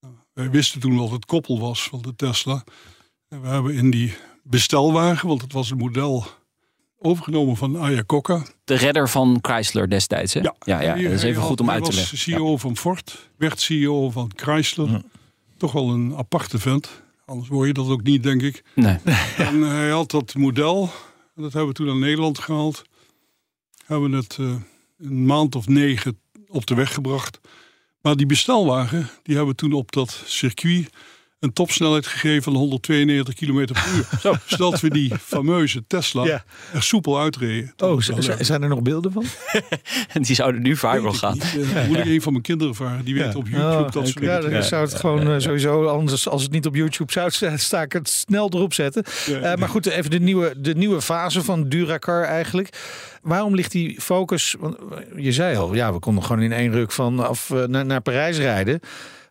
Nou, 0.00 0.14
wij 0.32 0.50
wisten 0.50 0.80
toen 0.80 0.96
wat 0.96 1.10
het 1.10 1.24
koppel 1.24 1.60
was 1.60 1.82
van 1.82 2.02
de 2.02 2.14
Tesla. 2.16 2.64
En 3.28 3.42
we 3.42 3.48
hebben 3.48 3.74
in 3.74 3.90
die 3.90 4.14
bestelwagen, 4.48 5.28
want 5.28 5.42
het 5.42 5.52
was 5.52 5.70
een 5.70 5.76
model 5.76 6.26
overgenomen 6.98 7.56
van 7.56 7.78
Ayacoca. 7.78 8.42
De 8.64 8.74
redder 8.74 9.08
van 9.08 9.38
Chrysler 9.42 9.90
destijds. 9.90 10.34
Hè? 10.34 10.40
ja, 10.40 10.80
ja, 10.80 10.94
dat 10.94 11.12
is 11.12 11.22
even 11.22 11.42
goed 11.42 11.60
om 11.60 11.66
hij 11.66 11.74
uit 11.74 11.84
te 11.84 11.90
was 11.90 11.98
leggen. 11.98 12.18
CEO 12.18 12.56
van 12.56 12.76
Ford, 12.76 13.30
werd 13.36 13.60
CEO 13.60 14.10
van 14.10 14.30
Chrysler. 14.36 15.02
Toch 15.56 15.72
wel 15.72 15.90
een 15.90 16.16
aparte 16.16 16.58
vent. 16.58 17.02
Anders 17.24 17.48
hoor 17.48 17.66
je 17.66 17.72
dat 17.72 17.88
ook 17.88 18.02
niet, 18.02 18.22
denk 18.22 18.42
ik. 18.42 18.62
Nee. 18.74 18.96
En 19.36 19.60
hij 19.60 19.90
had 19.90 20.10
dat 20.10 20.34
model, 20.34 20.90
en 21.36 21.42
dat 21.42 21.52
hebben 21.52 21.68
we 21.68 21.74
toen 21.74 21.86
naar 21.86 21.96
Nederland 21.96 22.38
gehaald. 22.38 22.84
Hebben 23.86 24.12
het 24.12 24.36
eh, 24.40 24.54
een 24.98 25.26
maand 25.26 25.54
of 25.54 25.68
negen 25.68 26.18
op 26.48 26.66
de 26.66 26.74
weg 26.74 26.94
gebracht. 26.94 27.40
Maar 28.00 28.16
die 28.16 28.26
bestelwagen, 28.26 29.10
die 29.22 29.36
hebben 29.36 29.54
we 29.54 29.60
toen 29.60 29.72
op 29.72 29.92
dat 29.92 30.22
circuit 30.24 30.90
een 31.40 31.52
topsnelheid 31.52 32.06
gegeven 32.06 32.42
van 32.42 32.54
192 32.54 33.34
km 33.34 33.64
per 33.72 33.84
uur. 33.96 34.40
Zodat 34.46 34.80
we 34.80 34.90
die 34.90 35.12
fameuze 35.22 35.84
Tesla 35.86 36.24
Ja. 36.24 36.44
er 36.72 36.82
soepel 36.82 37.20
uitreden. 37.20 37.72
Oh, 37.76 38.00
zijn 38.40 38.62
er 38.62 38.68
nog 38.68 38.82
beelden 38.82 39.12
van? 39.12 39.24
En 40.12 40.22
die 40.22 40.34
zouden 40.34 40.62
nu 40.62 40.76
viral 40.76 41.12
gaan. 41.12 41.32
niet. 41.32 41.56
Eh, 41.74 41.86
moet 41.86 41.96
ik 41.98 42.04
een 42.04 42.22
van 42.22 42.32
mijn 42.32 42.44
kinderen 42.44 42.74
vragen. 42.74 43.04
Die 43.04 43.14
weet 43.14 43.34
op 43.34 43.48
YouTube 43.48 43.84
Oh, 43.84 43.90
dat 43.90 44.08
soort 44.08 44.24
ja, 44.24 44.36
dingen. 44.38 44.52
dan 44.52 44.62
zou 44.62 44.84
het 44.84 44.94
gewoon 44.94 45.30
eh, 45.30 45.38
sowieso, 45.38 45.86
anders 45.86 46.28
als 46.28 46.42
het 46.42 46.50
niet 46.52 46.66
op 46.66 46.74
YouTube 46.74 47.12
zou, 47.12 47.30
sta- 47.30 47.56
sta 47.56 47.82
ik 47.82 47.92
het 47.92 48.08
snel 48.08 48.50
erop 48.54 48.74
zetten. 48.74 49.04
Ja. 49.26 49.38
Eh, 49.38 49.58
maar 49.58 49.68
goed, 49.68 49.86
even 49.86 50.10
de 50.10 50.20
nieuwe, 50.20 50.54
de 50.56 50.74
nieuwe 50.74 51.00
fase 51.02 51.42
van 51.42 51.68
Duracar 51.68 52.22
eigenlijk. 52.24 52.68
Waarom 53.22 53.54
ligt 53.54 53.72
die 53.72 54.00
focus, 54.00 54.54
want 54.58 54.76
je 55.16 55.32
zei 55.32 55.56
al, 55.56 55.74
ja, 55.74 55.92
we 55.92 55.98
konden 55.98 56.24
gewoon 56.24 56.42
in 56.42 56.52
één 56.52 56.72
ruk 56.72 56.92
van 56.92 57.26
af 57.26 57.50
naar, 57.66 57.86
naar 57.86 58.00
Parijs 58.00 58.38
rijden. 58.38 58.80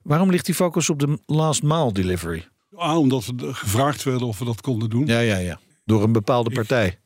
Waarom 0.05 0.29
ligt 0.31 0.45
die 0.45 0.55
focus 0.55 0.89
op 0.89 1.00
de 1.00 1.19
last 1.25 1.63
mile 1.63 1.91
delivery? 1.91 2.47
Ah, 2.75 2.97
omdat 2.97 3.25
we 3.25 3.53
gevraagd 3.53 4.03
werden 4.03 4.27
of 4.27 4.39
we 4.39 4.45
dat 4.45 4.62
konden 4.62 4.89
doen. 4.89 5.05
Ja, 5.05 5.19
ja, 5.19 5.38
ja. 5.38 5.59
Door 5.85 6.03
een 6.03 6.12
bepaalde 6.12 6.50
partij. 6.50 6.97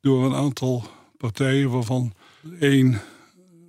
Door 0.00 0.24
een 0.24 0.34
aantal 0.34 0.84
partijen 1.18 1.70
waarvan 1.70 2.12
één 2.60 3.00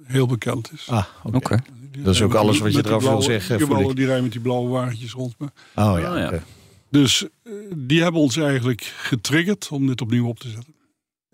heel 0.03 0.27
bekend 0.27 0.71
is. 0.73 0.87
Ah, 0.89 1.05
oké. 1.23 1.59
Dat 1.97 2.13
is 2.15 2.21
ook 2.21 2.33
alles 2.33 2.57
wat 2.59 2.73
je 2.73 2.85
erover 2.85 3.09
wil 3.09 3.21
zeggen, 3.21 3.57
Jawel, 3.57 3.79
voel 3.79 3.89
ik. 3.89 3.95
die 3.95 4.05
rijden 4.05 4.23
met 4.23 4.31
die 4.31 4.41
blauwe 4.41 4.69
wagentjes 4.69 5.11
rond 5.11 5.35
me. 5.39 5.45
Oh 5.45 5.99
ja, 5.99 6.11
Oh, 6.13 6.17
ja. 6.19 6.43
Dus 6.89 7.23
eh, 7.43 7.51
die 7.75 8.01
hebben 8.01 8.21
ons 8.21 8.37
eigenlijk 8.37 8.81
getriggerd 8.97 9.67
om 9.71 9.87
dit 9.87 10.01
opnieuw 10.01 10.27
op 10.27 10.39
te 10.39 10.49
zetten. 10.49 10.75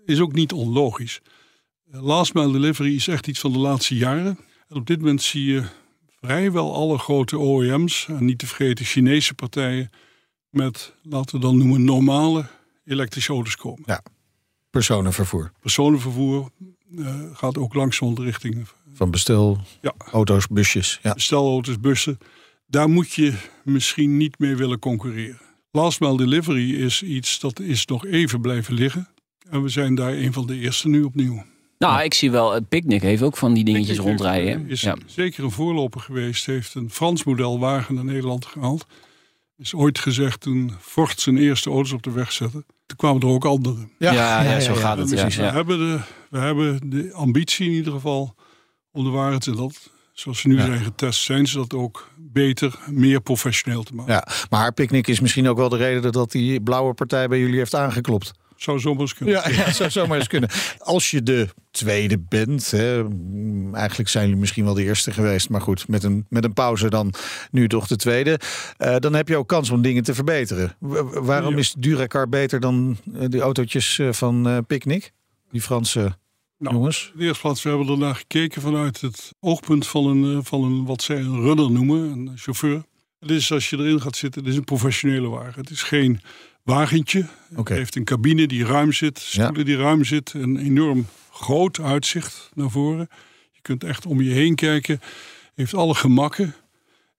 Is 0.04 0.20
ook 0.20 0.32
niet 0.32 0.52
onlogisch. 0.52 1.20
Last 1.90 2.34
mile 2.34 2.52
delivery 2.52 2.94
is 2.94 3.08
echt 3.08 3.26
iets 3.26 3.40
van 3.40 3.52
de 3.52 3.58
laatste 3.58 3.96
jaren. 3.96 4.38
En 4.68 4.76
op 4.76 4.86
dit 4.86 4.98
moment 4.98 5.22
zie 5.22 5.44
je 5.52 5.62
vrijwel 6.24 6.74
alle 6.74 6.98
grote 6.98 7.38
OEM's, 7.38 8.06
en 8.08 8.24
niet 8.24 8.38
te 8.38 8.46
vergeten 8.46 8.84
Chinese 8.84 9.34
partijen, 9.34 9.90
met, 10.50 10.94
laten 11.02 11.34
we 11.34 11.40
dan 11.40 11.56
noemen, 11.58 11.84
normale 11.84 12.46
elektrische 12.84 13.32
auto's 13.32 13.56
komen. 13.56 14.02
Personenvervoer. 14.70 15.52
Personenvervoer 15.60 16.48
eh, 16.98 17.20
gaat 17.32 17.58
ook 17.58 17.74
langzaam 17.74 18.14
richting 18.16 18.68
Van 18.94 19.10
bestel, 19.10 19.60
Ja. 19.80 19.94
auto's, 20.12 20.46
busjes. 20.48 20.98
Ja. 21.02 21.14
bestelauto's, 21.14 21.80
bussen. 21.80 22.18
Daar 22.66 22.88
moet 22.88 23.12
je 23.12 23.34
misschien 23.64 24.16
niet 24.16 24.38
mee 24.38 24.56
willen 24.56 24.78
concurreren. 24.78 25.40
Last 25.70 26.00
mile 26.00 26.16
delivery 26.16 26.74
is 26.74 27.02
iets 27.02 27.40
dat 27.40 27.60
is 27.60 27.86
nog 27.86 28.06
even 28.06 28.40
blijven 28.40 28.74
liggen. 28.74 29.08
En 29.50 29.62
we 29.62 29.68
zijn 29.68 29.94
daar 29.94 30.12
een 30.12 30.32
van 30.32 30.46
de 30.46 30.58
eerste 30.58 30.88
nu 30.88 31.02
opnieuw. 31.02 31.44
Nou, 31.78 32.02
ik 32.02 32.14
zie 32.14 32.30
wel, 32.30 32.52
het 32.52 32.68
Picnic 32.68 33.02
heeft 33.02 33.22
ook 33.22 33.36
van 33.36 33.54
die 33.54 33.64
dingetjes 33.64 33.88
Picnic 33.96 34.06
rondrijden. 34.06 34.62
hè? 34.64 34.68
Is 34.68 34.80
Ja. 34.80 34.96
zeker 35.06 35.44
een 35.44 35.50
voorloper 35.50 36.00
geweest. 36.00 36.46
Heeft 36.46 36.74
een 36.74 36.90
Frans 36.90 37.24
model 37.24 37.58
wagen 37.58 37.94
naar 37.94 38.04
Nederland 38.04 38.46
gehaald. 38.46 38.86
Is 39.56 39.74
ooit 39.74 39.98
gezegd 39.98 40.40
toen 40.40 40.72
Ford 40.80 41.20
zijn 41.20 41.38
eerste 41.38 41.70
auto's 41.70 41.92
op 41.92 42.02
de 42.02 42.10
weg 42.10 42.32
zette. 42.32 42.64
Toen 42.86 42.96
kwamen 42.96 43.22
er 43.22 43.28
ook 43.28 43.44
anderen. 43.44 43.90
Ja, 43.98 44.12
ja, 44.12 44.60
zo 44.60 44.74
gaat 44.74 44.98
het. 44.98 45.10
Ja, 45.10 45.26
we, 45.28 45.42
hebben 45.42 45.78
de, 45.78 45.98
we 46.30 46.38
hebben 46.38 46.90
de 46.90 47.12
ambitie 47.12 47.66
in 47.66 47.72
ieder 47.72 47.92
geval 47.92 48.34
om 48.92 49.04
de 49.04 49.10
wagens 49.10 49.46
en 49.46 49.54
dat, 49.56 49.90
zoals 50.12 50.40
ze 50.40 50.48
nu 50.48 50.56
Ja. 50.56 50.64
zijn 50.64 50.80
getest, 50.80 51.22
zijn 51.22 51.46
ze 51.46 51.56
dat 51.56 51.74
ook 51.74 52.10
beter, 52.18 52.78
meer 52.90 53.20
professioneel 53.20 53.82
te 53.82 53.94
maken. 53.94 54.12
Ja, 54.12 54.26
maar 54.50 54.60
haar 54.60 54.72
picknick 54.72 55.06
is 55.06 55.20
misschien 55.20 55.48
ook 55.48 55.56
wel 55.56 55.68
de 55.68 55.76
reden 55.76 56.12
dat 56.12 56.30
die 56.30 56.60
blauwe 56.60 56.94
partij 56.94 57.28
bij 57.28 57.38
jullie 57.38 57.58
heeft 57.58 57.74
aangeklopt. 57.74 58.32
Zou 58.64 58.78
zomaar 58.80 59.00
eens 59.00 59.14
kunnen. 59.14 59.34
Ja, 59.34 59.48
ja 59.48 59.72
zou 59.72 59.90
zomaar 59.90 60.18
eens 60.18 60.28
kunnen. 60.28 60.50
Als 60.78 61.10
je 61.10 61.22
de 61.22 61.48
tweede 61.70 62.18
bent, 62.18 62.70
hè, 62.70 63.02
mm, 63.04 63.74
eigenlijk 63.74 64.08
zijn 64.08 64.24
jullie 64.24 64.40
misschien 64.40 64.64
wel 64.64 64.74
de 64.74 64.82
eerste 64.82 65.12
geweest, 65.12 65.48
maar 65.48 65.60
goed, 65.60 65.88
met 65.88 66.02
een, 66.02 66.26
met 66.28 66.44
een 66.44 66.52
pauze 66.52 66.90
dan 66.90 67.14
nu 67.50 67.68
toch 67.68 67.86
de 67.86 67.96
tweede. 67.96 68.38
Eh, 68.76 68.96
dan 68.96 69.14
heb 69.14 69.28
je 69.28 69.36
ook 69.36 69.48
kans 69.48 69.70
om 69.70 69.82
dingen 69.82 70.02
te 70.02 70.14
verbeteren. 70.14 70.76
W- 70.78 71.00
waarom 71.12 71.52
Ja. 71.52 71.58
is 71.58 71.74
Duracar 71.78 72.28
beter 72.28 72.60
dan 72.60 72.96
eh, 73.14 73.24
die 73.28 73.40
autootjes 73.40 73.98
eh, 73.98 74.12
van 74.12 74.48
eh 74.48 74.58
Picnic? 74.66 75.12
Die 75.50 75.60
Franse 75.60 76.16
Nou, 76.58 76.74
jongens? 76.74 77.10
In 77.12 77.18
de 77.18 77.24
eerste 77.24 77.40
plaats, 77.40 77.62
we 77.62 77.68
hebben 77.68 77.88
ernaar 77.88 78.14
gekeken 78.14 78.62
vanuit 78.62 79.00
het 79.00 79.32
oogpunt 79.40 79.86
van 79.86 80.06
een, 80.06 80.44
van 80.44 80.62
een 80.62 80.84
wat 80.84 81.02
zij 81.02 81.16
een 81.16 81.40
runner 81.40 81.70
noemen, 81.70 81.98
een 82.10 82.32
chauffeur. 82.34 82.82
Het 83.20 83.30
is 83.30 83.52
als 83.52 83.70
je 83.70 83.78
erin 83.78 84.00
gaat 84.00 84.16
zitten, 84.16 84.42
het 84.42 84.50
is 84.50 84.56
een 84.56 84.64
professionele 84.64 85.28
wagen. 85.28 85.60
Het 85.60 85.70
is 85.70 85.82
geen 85.82 86.20
wagentje. 86.64 87.26
Heeft 87.64 87.96
een 87.96 88.04
cabine 88.04 88.46
die 88.46 88.64
ruim 88.64 88.92
zit, 88.92 89.18
stoelen 89.18 89.64
die 89.64 89.76
ruim 89.76 90.04
zit, 90.04 90.32
een 90.32 90.56
enorm 90.56 91.06
groot 91.30 91.80
uitzicht 91.80 92.50
naar 92.54 92.70
voren. 92.70 93.08
Je 93.52 93.60
kunt 93.62 93.84
echt 93.84 94.06
om 94.06 94.20
je 94.20 94.30
heen 94.30 94.54
kijken. 94.54 95.00
Heeft 95.54 95.74
alle 95.74 95.94
gemakken. 95.94 96.54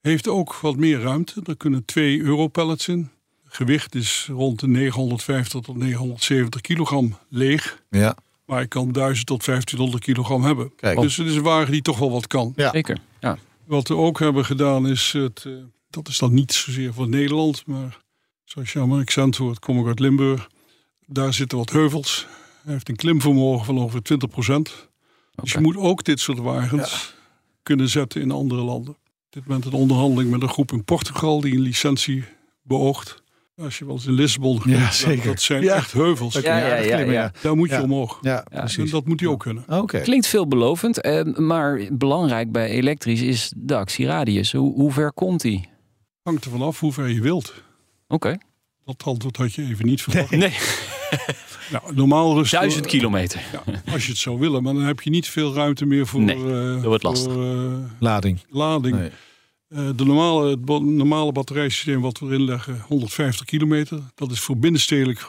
Heeft 0.02 0.28
ook 0.28 0.56
wat 0.56 0.76
meer 0.76 1.00
ruimte. 1.02 1.42
Er 1.44 1.58
kunnen 1.58 1.86
twee 1.86 2.22
europallets 2.22 2.88
in. 2.88 3.10
Gewicht 3.46 3.96
is 3.96 4.28
rond 4.32 4.60
de 4.60 4.68
950 4.68 5.62
tot 5.62 5.76
970 5.76 6.62
kilogram 6.62 7.18
leeg. 7.30 7.84
Ja, 7.90 8.16
Maar 8.46 8.62
ik 8.62 8.70
kan 8.70 8.92
1000 8.92 9.28
tot 9.28 9.46
1500 9.46 10.04
kilogram 10.04 10.44
hebben. 10.44 10.72
Kijk. 10.76 11.02
Dus 11.02 11.18
het 11.18 11.28
is 11.28 11.36
een 11.36 11.42
wagen 11.42 11.72
die 11.72 11.82
toch 11.82 11.98
wel 12.00 12.12
wat 12.12 12.28
kan. 12.28 12.54
Ja. 12.56 12.72
Zeker. 12.72 12.98
Ja. 13.20 13.38
Wat 13.66 13.88
we 13.88 13.96
ook 13.96 14.20
hebben 14.20 14.46
gedaan 14.46 14.88
is, 14.88 15.12
het, 15.12 15.44
eh, 15.46 15.54
dat 15.90 16.08
is 16.08 16.18
dan 16.18 16.34
niet 16.34 16.54
zozeer 16.54 16.94
voor 16.94 17.08
Nederland, 17.10 17.64
maar 17.66 18.04
zoals 18.64 18.72
je 18.72 18.80
accent 18.80 19.36
hoort, 19.38 19.60
kom 19.60 19.80
ik 19.80 19.88
uit 19.88 20.00
Limburg. 20.00 20.50
Daar 21.08 21.34
zitten 21.34 21.58
wat 21.58 21.70
heuvels. 21.70 22.28
Hij 22.64 22.74
heeft 22.74 22.90
een 22.90 22.96
klimvermogen 22.96 23.66
van 23.66 23.78
ongeveer 23.78 24.02
20% 24.02 24.90
Dus 25.42 25.52
je 25.52 25.60
moet 25.60 25.78
ook 25.78 26.04
dit 26.04 26.20
soort 26.20 26.38
wagens 26.38 27.16
kunnen 27.64 27.90
zetten 27.90 28.22
in 28.22 28.32
andere 28.32 28.62
landen. 28.62 28.94
Op 28.94 28.98
dit 29.30 29.46
moment 29.48 29.66
een 29.66 29.74
onderhandeling 29.74 30.32
met 30.32 30.42
een 30.42 30.50
groep 30.50 30.72
in 30.72 30.84
Portugal 30.84 31.42
die 31.42 31.54
een 31.54 31.60
licentie 31.62 32.24
beoogt. 32.62 33.24
Als 33.56 33.78
je 33.78 33.86
wel 33.86 33.94
eens 33.96 34.06
in 34.06 34.14
Lissabon 34.14 34.62
geweest 34.62 34.80
bent, 34.82 34.94
zeker. 34.94 35.26
dat 35.26 35.42
zijn 35.42 35.64
Ja. 35.64 35.76
echt 35.76 35.92
heuvels. 35.92 36.34
Ja, 36.34 36.58
ja, 36.58 36.76
ja, 36.76 36.98
ja. 37.00 37.12
ja. 37.12 37.32
Daar 37.42 37.56
moet 37.56 37.70
je 37.70 37.76
Ja. 37.76 37.82
omhoog. 37.82 38.18
Ja, 38.22 38.44
En 38.44 38.60
precies. 38.60 38.92
dat 38.92 39.06
moet 39.06 39.20
hij 39.20 39.30
ook 39.30 39.40
kunnen. 39.40 39.64
Oké. 39.70 40.00
Klinkt 40.02 40.28
veelbelovend, 40.28 41.02
eh, 41.02 41.24
maar 41.24 41.88
belangrijk 41.92 42.52
bij 42.52 42.70
elektrisch 42.70 43.22
is 43.22 43.54
de 43.58 43.76
actieradius. 43.76 44.52
Hoe, 44.52 44.74
hoe 44.74 44.92
ver 44.92 45.14
komt 45.14 45.42
die? 45.42 45.70
Hangt 46.24 46.46
er 46.46 46.52
vanaf 46.52 46.80
hoe 46.80 46.94
ver 46.94 47.08
je 47.10 47.22
wilt. 47.22 47.64
Oké. 48.16 48.38
Dat 48.86 49.04
antwoord 49.06 49.38
had 49.38 49.54
je 49.54 49.62
even 49.68 49.86
niet 49.86 50.02
verwacht. 50.02 50.30
Nee, 50.32 50.54
Nou, 51.72 51.96
normaal 51.96 52.36
rust 52.36 52.52
duizend 52.52 52.86
kilometer. 52.86 53.42
Ja, 53.52 53.82
als 53.94 54.06
je 54.06 54.12
het 54.12 54.20
zou 54.20 54.40
willen, 54.40 54.64
maar 54.64 54.74
dan 54.74 54.84
heb 54.84 55.02
je 55.02 55.10
niet 55.10 55.28
veel 55.28 55.54
ruimte 55.54 55.86
meer 55.86 56.08
voor, 56.08 56.22
Nee, 56.22 56.36
eh, 56.36 56.74
dat 56.74 56.84
wordt 56.84 57.04
lastig. 57.04 57.34
voor, 57.34 57.44
eh, 57.44 57.74
Lading. 58.00 58.40
lading. 58.50 58.96
Nee. 58.98 59.10
Eh, 59.68 59.90
de 59.96 60.06
normale, 60.06 60.50
het 60.50 60.66
normale 60.84 61.32
batterijsysteem 61.32 62.02
wat 62.02 62.20
we 62.20 62.26
erin 62.26 62.44
leggen, 62.44 62.84
150 62.88 63.46
kilometer. 63.46 64.00
Dat 64.16 64.32
is 64.32 64.40
voor 64.40 64.58
binnenstedelijk 64.58 65.26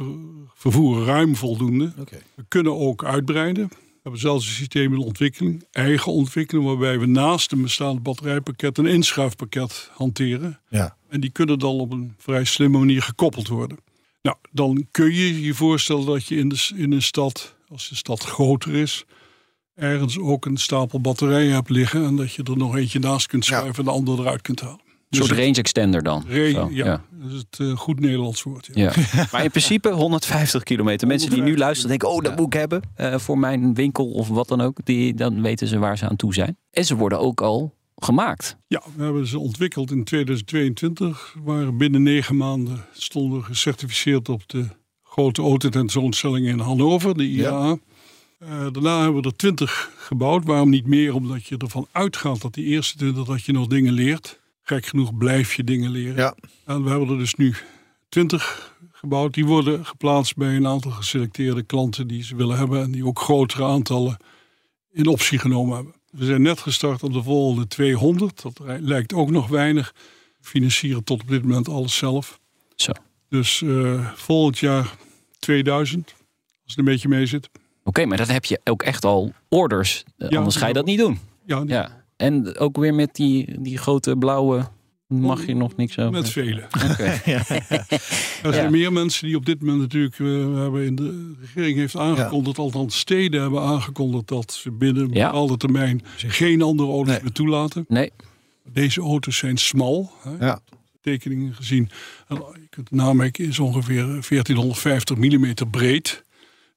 vervoer 0.55 1.05
ruim 1.05 1.37
voldoende. 1.37 1.93
Oké. 1.99 2.19
We 2.35 2.45
kunnen 2.49 2.77
ook 2.79 3.05
uitbreiden. 3.05 3.69
We 4.07 4.13
hebben 4.13 4.31
zelfs 4.31 4.47
een 4.49 4.55
systeem 4.55 4.93
in 4.93 4.99
ontwikkeling, 4.99 5.65
eigen 5.71 6.13
ontwikkeling, 6.13 6.67
waarbij 6.67 6.99
we 6.99 7.07
naast 7.07 7.53
een 7.53 7.63
bestaand 7.63 8.03
batterijpakket 8.03 8.79
een 8.79 8.87
inschuifpakket 8.87 9.91
hanteren. 9.93 10.61
Ja. 10.69 10.97
En 11.09 11.21
die 11.21 11.31
kunnen 11.31 11.59
dan 11.59 11.81
op 11.81 11.93
een 11.93 12.15
vrij 12.19 12.45
slimme 12.45 12.79
manier 12.79 13.03
gekoppeld 13.03 13.49
worden. 13.49 13.79
Nou, 14.23 14.37
dan 14.51 14.87
kun 14.91 15.15
je 15.15 15.43
je 15.43 15.55
voorstellen 15.55 16.07
dat 16.07 16.27
je 16.27 16.37
in, 16.37 16.49
de, 16.49 16.71
in 16.77 16.93
een 16.93 17.03
stad, 17.03 17.57
als 17.69 17.89
de 17.89 17.95
stad 17.95 18.25
groter 18.25 18.75
is, 18.75 19.05
ergens 19.75 20.19
ook 20.19 20.45
een 20.45 20.57
stapel 20.57 21.01
batterijen 21.01 21.55
hebt 21.55 21.71
liggen. 21.71 22.05
En 22.05 22.17
dat 22.17 22.33
je 22.33 22.43
er 22.43 22.57
nog 22.57 22.77
eentje 22.77 22.99
naast 22.99 23.27
kunt 23.27 23.47
Ja. 23.47 23.57
schuiven 23.57 23.79
en 23.79 23.85
de 23.85 23.97
andere 23.97 24.23
eruit 24.23 24.43
kunt 24.43 24.61
halen. 24.61 24.81
Een 25.21 25.27
soort 25.27 25.37
het- 25.39 25.47
range 25.47 25.59
extender 25.59 26.03
dan. 26.03 26.25
re- 26.29 26.51
Zo, 26.51 26.69
ja, 26.73 26.85
ja. 26.85 27.05
dat 27.11 27.33
is 27.33 27.45
het 27.51 27.61
eh, 27.61 27.77
goed 27.77 28.01
Nederlands 28.01 28.43
woord. 28.43 28.69
Ja. 28.73 28.93
Ja. 28.97 29.25
Maar 29.33 29.45
in 29.45 29.51
principe 29.51 29.91
150 29.91 30.63
kilometer. 30.63 31.07
Mensen 31.07 31.31
die 31.31 31.43
nu 31.43 31.51
150 31.55 31.65
luisteren 31.65 31.91
denken, 31.91 32.09
oh, 32.17 32.23
dat 32.23 32.37
moet 32.37 32.55
ik 32.55 32.61
hebben 32.61 32.83
eh, 32.95 33.19
voor 33.19 33.39
mijn 33.39 33.75
winkel 33.75 34.07
of 34.11 34.29
wat 34.29 34.49
dan 34.49 34.61
ook. 34.61 34.79
Die, 34.85 35.15
dan 35.15 35.43
weten 35.43 35.67
ze 35.69 35.79
waar 35.79 35.99
ze 35.99 36.09
aan 36.09 36.17
toe 36.17 36.35
zijn. 36.35 36.57
En 36.71 36.85
ze 36.85 36.97
worden 36.97 37.21
ook 37.21 37.41
al 37.41 37.75
gemaakt. 37.97 38.57
Ja, 38.67 38.83
we 38.97 39.03
hebben 39.05 39.27
ze 39.27 39.39
ontwikkeld 39.39 39.91
in 39.91 40.05
2022. 40.05 41.33
We 41.35 41.41
waren 41.45 41.77
binnen 41.77 42.03
negen 42.03 42.37
maanden 42.37 42.85
stonden 42.93 43.39
we 43.39 43.45
gecertificeerd 43.45 44.29
op 44.29 44.43
de 44.49 44.67
grote 45.03 45.43
autotentoonstelling 45.43 46.47
in 46.47 46.59
Hannover, 46.59 47.17
de 47.17 47.29
IAA. 47.29 47.77
Eh, 48.39 48.49
daarna 48.73 49.03
hebben 49.03 49.23
we 49.23 49.29
er 49.29 49.37
twintig 49.37 49.91
gebouwd. 49.97 50.45
Waarom 50.45 50.71
niet 50.71 50.87
meer? 50.87 51.15
Omdat 51.15 51.45
je 51.47 51.57
ervan 51.57 51.87
uitgaat 51.93 52.41
dat 52.41 52.55
die 52.55 52.65
eerste 52.65 52.97
twintig 52.97 53.25
dat 53.25 53.43
je 53.43 53.53
nog 53.53 53.67
dingen 53.67 53.93
leert. 53.93 54.41
Gek 54.69 54.87
genoeg 54.87 55.17
blijf 55.17 55.55
je 55.55 55.65
dingen 55.65 55.91
leren. 55.91 56.17
Ja. 56.17 56.35
En 56.65 56.83
we 56.83 56.91
hebben 56.91 57.09
er 57.09 57.19
dus 57.19 57.35
nu 57.35 57.55
twintig 58.09 58.75
gebouwd. 58.93 59.35
Die 59.35 59.45
worden 59.47 59.87
geplaatst 59.87 60.37
bij 60.37 60.57
een 60.57 60.67
aantal 60.67 60.91
geselecteerde 60.91 61.63
klanten 61.63 62.07
die 62.07 62.23
ze 62.25 62.37
willen 62.37 62.57
hebben. 62.57 62.83
En 62.83 62.91
die 62.91 63.07
ook 63.07 63.19
grotere 63.19 63.65
aantallen 63.65 64.17
in 64.91 65.07
optie 65.07 65.39
genomen 65.39 65.75
hebben. 65.77 65.95
We 66.11 66.25
zijn 66.25 66.43
net 66.43 66.61
gestart 66.61 67.03
op 67.03 67.13
de 67.13 67.23
volgende 67.23 67.67
200. 67.67 68.43
Dat 68.43 68.61
lijkt 68.81 69.13
ook 69.13 69.31
nog 69.31 69.49
weinig. 69.49 69.95
We 70.41 70.49
financieren 70.49 71.05
tot 71.05 71.23
op 71.23 71.29
dit 71.29 71.43
moment 71.43 71.69
alles 71.69 71.97
zelf. 71.97 72.41
Zo. 72.77 72.93
Dus 73.29 73.63
eh, 73.63 74.13
volgend 74.15 74.59
jaar 74.59 74.97
2000. 75.39 76.15
Als 76.15 76.17
het 76.65 76.79
een 76.79 76.85
beetje 76.85 77.09
mee 77.09 77.27
zit. 77.27 77.49
Oké, 77.85 78.05
maar 78.07 78.17
dan 78.17 78.29
heb 78.29 78.45
je 78.45 78.61
ook 78.65 78.83
echt 78.83 79.05
al 79.05 79.33
orders. 79.49 80.05
Eh, 80.19 80.31
Ja, 80.31 80.39
anders 80.39 80.57
ga 80.57 80.67
je 80.67 80.73
dat 80.73 80.85
niet 80.87 80.99
doen. 80.99 81.19
Ja, 81.45 81.63
Ja. 81.67 81.96
En 82.17 82.59
ook 82.59 82.77
weer 82.77 82.95
met 82.95 83.15
die, 83.15 83.61
die 83.61 83.79
grote 83.79 84.17
blauwe... 84.17 84.69
Mag 85.09 85.47
je 85.47 85.55
nog 85.55 85.77
niks 85.77 85.99
over? 85.99 86.13
met 86.13 86.31
velen. 86.31 86.65
Oké. 86.91 87.03
Er 88.43 88.53
zijn 88.53 88.65
Ja. 88.65 88.71
meer 88.71 88.93
mensen 88.93 89.27
die 89.27 89.37
op 89.37 89.47
dit 89.47 89.61
moment 89.61 89.79
natuurlijk. 89.81 90.15
eh, 90.15 90.27
we 90.27 90.59
hebben 90.61 90.85
in 90.85 90.95
de, 90.95 91.35
regering 91.41 91.77
heeft 91.79 91.97
aangekondigd, 91.97 92.59
althans 92.59 92.99
steden 92.99 93.41
hebben 93.41 93.61
aangekondigd 93.63 94.29
dat 94.29 94.53
ze 94.53 94.71
binnen 94.71 95.03
een 95.05 95.13
Ja. 95.13 95.27
bepaalde 95.27 95.57
termijn 95.57 96.03
geen 96.17 96.63
andere 96.63 96.89
auto's 96.91 97.13
Nee. 97.13 97.23
meer 97.23 97.33
toelaten. 97.33 97.85
Nee, 97.89 98.11
Deze 98.73 99.01
auto's 99.01 99.37
zijn 99.37 99.57
smal. 99.57 100.11
Hè, 100.23 100.47
Ja. 100.47 100.61
Tekeningen 101.01 101.55
gezien. 101.55 101.91
En 102.29 102.37
je 102.37 102.67
kunt 102.71 102.89
het 102.91 102.99
namerken 102.99 103.45
is 103.47 103.59
ongeveer 103.59 104.05
1450 104.29 105.17
mm 105.17 105.55
breed. 105.71 106.23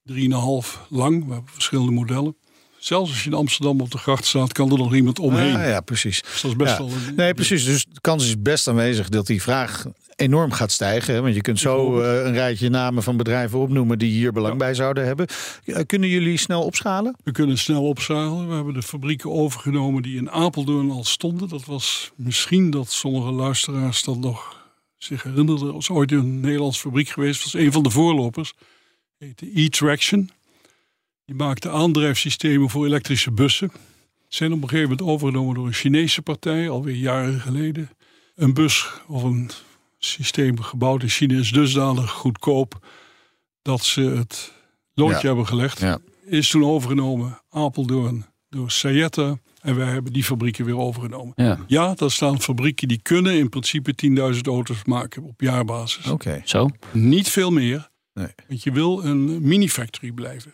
3,5 0.04 0.86
lang. 0.90 1.26
We 1.26 1.34
hebben 1.34 1.52
verschillende 1.54 1.92
modellen. 1.92 2.36
Zelfs 2.80 3.10
als 3.12 3.24
je 3.24 3.30
in 3.30 3.36
Amsterdam 3.36 3.82
op 3.82 3.92
de 3.92 3.98
gracht 3.98 4.26
staat, 4.26 4.52
kan 4.52 4.72
er 4.72 4.78
nog 4.78 4.94
iemand 4.96 5.20
omheen. 5.20 5.52
Ja, 5.52 5.66
ja, 5.68 5.82
precies. 5.82 6.22
Dus 6.22 6.42
dat 6.42 6.52
is 6.52 6.58
best 6.58 6.72
Ja. 6.72 6.78
wel 6.78 6.88
een, 7.08 7.16
Nee, 7.16 7.34
precies. 7.34 7.66
Dus 7.66 7.86
de 7.86 8.02
kans 8.02 8.26
is 8.26 8.42
best 8.42 8.68
aanwezig 8.68 9.10
dat 9.10 9.28
die 9.28 9.42
vraag 9.42 9.86
enorm 10.16 10.52
gaat 10.52 10.72
stijgen. 10.72 11.14
hè? 11.14 11.22
Want 11.22 11.36
je 11.36 11.42
kunt 11.42 11.60
zo 11.60 12.02
eh, 12.02 12.26
een 12.26 12.34
rijtje 12.34 12.70
namen 12.70 13.04
van 13.04 13.18
bedrijven 13.18 13.60
opnoemen 13.60 13.98
die 14.00 14.12
hier 14.12 14.32
belang 14.32 14.58
bij 14.58 14.74
zouden 14.74 15.06
hebben. 15.06 15.28
Kunnen 15.86 16.10
jullie 16.10 16.38
snel 16.38 16.64
opschalen? 16.64 17.16
We 17.24 17.32
kunnen 17.32 17.58
snel 17.58 17.84
opzalen. 17.88 18.48
We 18.48 18.54
hebben 18.56 18.74
de 18.74 18.82
fabrieken 18.82 19.32
overgenomen 19.32 20.02
die 20.02 20.18
in 20.18 20.30
Apeldoorn 20.32 20.92
al 20.92 21.04
stonden. 21.04 21.50
Dat 21.50 21.66
was 21.66 22.12
misschien 22.16 22.70
dat 22.70 22.92
sommige 22.92 23.32
luisteraars 23.32 24.04
dat 24.04 24.18
nog 24.18 24.58
zich 24.98 25.24
herinnerden. 25.24 25.68
Er 25.68 25.74
was 25.74 25.90
ooit 25.90 26.12
een 26.12 26.40
Nederlands 26.40 26.80
fabriek 26.80 27.10
geweest. 27.10 27.44
Dat 27.44 27.52
was 27.52 27.62
een 27.62 27.72
van 27.72 27.84
de 27.84 27.90
voorlopers. 27.90 28.54
Heette 29.18 29.52
E-Traction. 29.62 30.30
Die 31.30 31.38
maakte 31.38 31.70
aandrijfsystemen 31.70 32.70
voor 32.70 32.86
elektrische 32.86 33.32
bussen. 33.32 33.72
Zijn 34.28 34.54
op 34.54 34.62
een 34.62 34.70
gegeven 34.70 34.90
moment 34.90 35.08
overgenomen 35.10 35.56
door 35.56 35.66
een 35.68 35.74
Chinese 35.74 36.22
partij, 36.22 36.70
alweer 36.70 36.96
jaren 36.96 37.40
geleden. 37.40 37.90
Een 38.36 38.54
bus 38.54 38.90
of 39.08 39.24
een 39.24 39.50
systeem 40.00 40.62
gebouwd 40.62 41.02
in 41.02 41.10
China 41.10 41.40
is 41.40 41.52
dusdanig 41.52 42.12
goedkoop 42.12 42.86
dat 43.62 43.84
ze 43.84 44.02
het 44.02 44.54
loodje 44.94 45.16
Ja. 45.16 45.22
hebben 45.22 45.48
gelegd 45.48 45.80
Ja. 45.80 46.00
is 46.26 46.50
toen 46.50 46.64
overgenomen 46.66 47.42
Apeldoorn 47.50 48.26
door 48.50 48.72
Sayetta. 48.72 49.38
En 49.62 49.76
wij 49.76 49.88
hebben 49.88 50.14
die 50.14 50.24
fabrieken 50.24 50.66
weer 50.66 50.78
overgenomen. 50.78 51.34
Ja, 51.36 51.60
Ja, 51.68 51.94
daar 51.94 52.12
staan 52.12 52.42
fabrieken 52.42 52.88
die 52.88 53.02
kunnen 53.02 53.34
in 53.38 53.50
principe 53.50 53.96
10.000 53.96 54.48
auto's 54.48 54.84
maken 54.86 55.24
op 55.24 55.42
jaarbasis. 55.42 56.06
Oké. 56.08 56.42
zo. 56.46 56.70
Niet 56.92 57.30
veel 57.30 57.52
meer. 57.52 57.90
Nee. 58.14 58.28
Want 58.48 58.64
je 58.64 58.72
wil 58.72 59.04
een 59.04 59.42
mini-factory 59.48 60.12
blijven. 60.12 60.54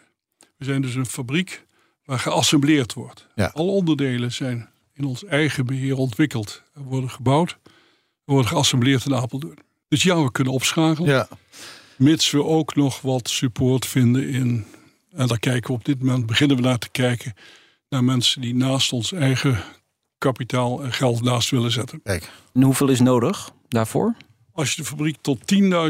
We 0.57 0.65
zijn 0.65 0.81
dus 0.81 0.95
een 0.95 1.05
fabriek 1.05 1.65
waar 2.05 2.19
geassembleerd 2.19 2.93
wordt. 2.93 3.27
Ja. 3.35 3.51
Alle 3.53 3.71
onderdelen 3.71 4.31
zijn 4.31 4.69
in 4.93 5.05
ons 5.05 5.23
eigen 5.23 5.65
beheer 5.65 5.97
ontwikkeld. 5.97 6.61
Er 6.73 6.83
worden 6.83 7.09
gebouwd, 7.09 7.57
er 7.63 7.69
worden 8.25 8.47
geassembleerd 8.47 9.05
in 9.05 9.15
Apeldoorn. 9.15 9.57
Dus 9.87 10.03
ja, 10.03 10.23
we 10.23 10.31
kunnen 10.31 10.53
opschakelen. 10.53 11.09
Ja. 11.09 11.27
Mits 11.97 12.31
we 12.31 12.43
ook 12.43 12.75
nog 12.75 13.01
wat 13.01 13.29
support 13.29 13.85
vinden 13.85 14.29
in. 14.29 14.65
En 15.11 15.27
daar 15.27 15.39
kijken 15.39 15.67
we 15.67 15.77
op 15.77 15.85
dit 15.85 16.03
moment, 16.03 16.25
beginnen 16.25 16.57
we 16.57 16.63
naar 16.63 16.77
te 16.77 16.89
kijken. 16.89 17.33
Naar 17.89 18.03
mensen 18.03 18.41
die 18.41 18.55
naast 18.55 18.93
ons 18.93 19.11
eigen 19.11 19.63
kapitaal 20.17 20.83
en 20.83 20.93
geld 20.93 21.21
naast 21.21 21.49
willen 21.49 21.71
zetten. 21.71 22.01
Kijk. 22.01 22.31
En 22.53 22.61
hoeveel 22.61 22.89
is 22.89 22.99
nodig 22.99 23.51
daarvoor? 23.67 24.15
Als 24.51 24.73
je 24.73 24.81
de 24.81 24.87
fabriek 24.87 25.17
tot 25.21 25.39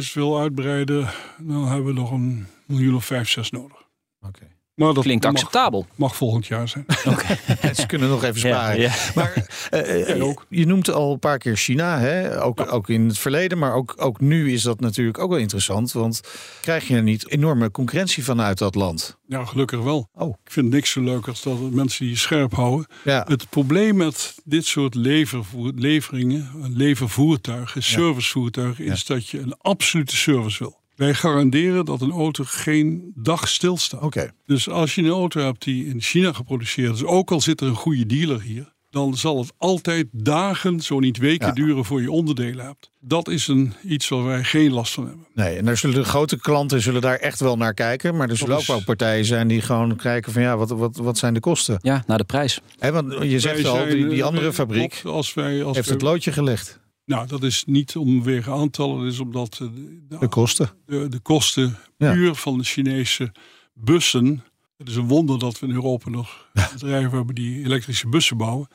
10.000 0.05 0.13
wil 0.13 0.39
uitbreiden, 0.39 1.09
dan 1.37 1.67
hebben 1.67 1.85
we 1.85 1.93
nog 1.93 2.11
een 2.11 2.47
miljoen 2.65 2.95
of 2.95 3.05
vijf, 3.05 3.29
zes 3.29 3.51
nodig. 3.51 3.84
Oké. 4.27 4.53
Maar 4.75 4.93
dat 4.93 5.03
Klinkt 5.03 5.23
mag, 5.23 5.33
acceptabel. 5.33 5.85
mag 5.95 6.15
volgend 6.15 6.47
jaar 6.47 6.67
zijn. 6.67 6.85
Ze 7.75 7.85
kunnen 7.87 8.09
nog 8.09 8.23
even 8.23 8.39
sparen. 8.39 8.79
Ja, 8.81 8.93
Maar 9.15 9.47
eh, 9.69 10.15
eh, 10.15 10.23
ook. 10.23 10.45
je 10.49 10.65
noemt 10.65 10.89
al 10.91 11.11
een 11.11 11.19
paar 11.19 11.37
keer 11.37 11.55
China, 11.57 11.99
hè? 11.99 12.41
Ook, 12.43 12.71
ook 12.73 12.89
in 12.89 13.07
het 13.07 13.17
verleden, 13.17 13.57
maar 13.57 13.73
ook, 13.73 13.93
ook 13.97 14.19
nu 14.19 14.53
is 14.53 14.61
dat 14.61 14.79
natuurlijk 14.79 15.19
ook 15.19 15.29
wel 15.29 15.39
interessant. 15.39 15.91
Want 15.91 16.21
krijg 16.61 16.87
je 16.87 16.95
er 16.95 17.03
niet 17.03 17.29
enorme 17.29 17.71
concurrentie 17.71 18.23
vanuit 18.23 18.57
dat 18.57 18.75
land? 18.75 19.17
Ja, 19.27 19.45
gelukkig 19.45 19.79
wel. 19.79 20.09
Oh. 20.13 20.29
Ik 20.43 20.51
vind 20.51 20.69
niks 20.69 20.91
zo 20.91 21.01
leuk 21.01 21.27
als 21.27 21.41
dat 21.41 21.59
mensen 21.71 21.99
die 22.05 22.13
je 22.13 22.19
scherp 22.19 22.53
houden. 22.53 22.87
Ja, 23.03 23.25
Het 23.27 23.49
probleem 23.49 23.95
met 23.95 24.35
dit 24.43 24.65
soort 24.65 24.95
levervoer, 24.95 25.71
leveringen, 25.75 26.49
levervoertuigen, 26.73 27.83
servicevoertuigen, 27.83 28.85
is 28.85 29.05
dat 29.05 29.27
je 29.27 29.39
een 29.39 29.55
absolute 29.57 30.15
service 30.15 30.63
wil. 30.63 30.83
Wij 30.95 31.13
garanderen 31.13 31.85
dat 31.85 32.01
een 32.01 32.11
auto 32.11 32.43
geen 32.47 33.11
dag 33.15 33.47
stilstaat. 33.47 34.01
oké. 34.01 34.31
Dus 34.45 34.69
als 34.69 34.95
je 34.95 35.01
een 35.01 35.09
auto 35.09 35.41
hebt 35.41 35.63
die 35.63 35.85
in 35.85 36.01
China 36.01 36.33
geproduceerd 36.33 36.93
is, 36.95 37.03
ook 37.03 37.31
al 37.31 37.41
zit 37.41 37.61
er 37.61 37.67
een 37.67 37.75
goede 37.75 38.05
dealer 38.05 38.41
hier, 38.41 38.73
dan 38.89 39.17
zal 39.17 39.37
het 39.39 39.51
altijd 39.57 40.07
dagen, 40.11 40.79
zo 40.79 40.99
niet 40.99 41.17
weken 41.17 41.47
Ja. 41.47 41.53
duren 41.53 41.85
voor 41.85 42.01
je 42.01 42.11
onderdelen 42.11 42.65
hebt. 42.65 42.89
Dat 42.99 43.27
is 43.29 43.47
een, 43.47 43.73
iets 43.83 44.09
waar 44.09 44.23
wij 44.23 44.43
geen 44.43 44.71
last 44.71 44.93
van 44.93 45.07
hebben. 45.07 45.27
Nee, 45.33 45.57
en 45.57 45.65
daar 45.65 45.77
zullen 45.77 45.95
de 45.95 46.03
grote 46.03 46.37
klanten 46.39 46.81
zullen 46.81 47.01
daar 47.01 47.15
echt 47.17 47.39
wel 47.39 47.57
naar 47.57 47.73
kijken. 47.73 48.15
Maar 48.15 48.29
er 48.29 48.37
zullen 48.37 48.57
ook 48.57 48.65
wel 48.65 48.83
partijen 48.83 49.25
zijn 49.25 49.47
die 49.47 49.61
gewoon 49.61 49.95
kijken 49.95 50.31
van 50.31 50.41
ja, 50.41 50.57
wat, 50.57 50.69
wat, 50.69 50.95
wat 50.97 51.17
zijn 51.17 51.33
de 51.33 51.39
kosten? 51.39 51.77
Ja, 51.81 52.03
naar 52.07 52.17
de 52.17 52.23
prijs. 52.23 52.59
Hè, 52.79 52.91
want 52.91 53.13
je 53.23 53.39
zegt 53.39 53.61
Wij 53.61 53.71
al, 53.71 53.75
zijn, 53.75 53.89
die, 53.95 54.07
die 54.07 54.19
eh, 54.19 54.25
andere 54.25 54.53
fabriek 54.53 55.01
als 55.05 55.33
wij, 55.33 55.63
als 55.63 55.75
heeft 55.75 55.87
wij- 55.87 55.95
het 55.95 56.05
loodje 56.05 56.31
gelegd. 56.31 56.79
Nou, 57.05 57.27
dat 57.27 57.43
is 57.43 57.63
niet 57.65 57.95
om 57.95 58.23
weer 58.23 58.51
aantallen, 58.51 59.03
dat 59.03 59.11
is 59.13 59.19
omdat 59.19 59.59
eh, 59.61 59.67
de, 60.09 60.17
De 60.19 60.27
kosten. 60.27 60.69
de, 60.85 61.07
de 61.07 61.19
kosten 61.19 61.77
Ja. 61.97 62.11
puur 62.13 62.35
van 62.35 62.57
de 62.57 62.63
Chinese 62.63 63.31
bussen. 63.73 64.43
Het 64.77 64.87
is 64.89 64.95
een 64.95 65.07
wonder 65.07 65.39
dat 65.39 65.59
we 65.59 65.67
in 65.67 65.73
Europa 65.73 66.09
nog 66.09 66.49
bedrijven 66.73 67.11
hebben 67.17 67.35
die 67.35 67.63
elektrische 67.63 68.07
bussen 68.09 68.37
bouwen. 68.37 68.67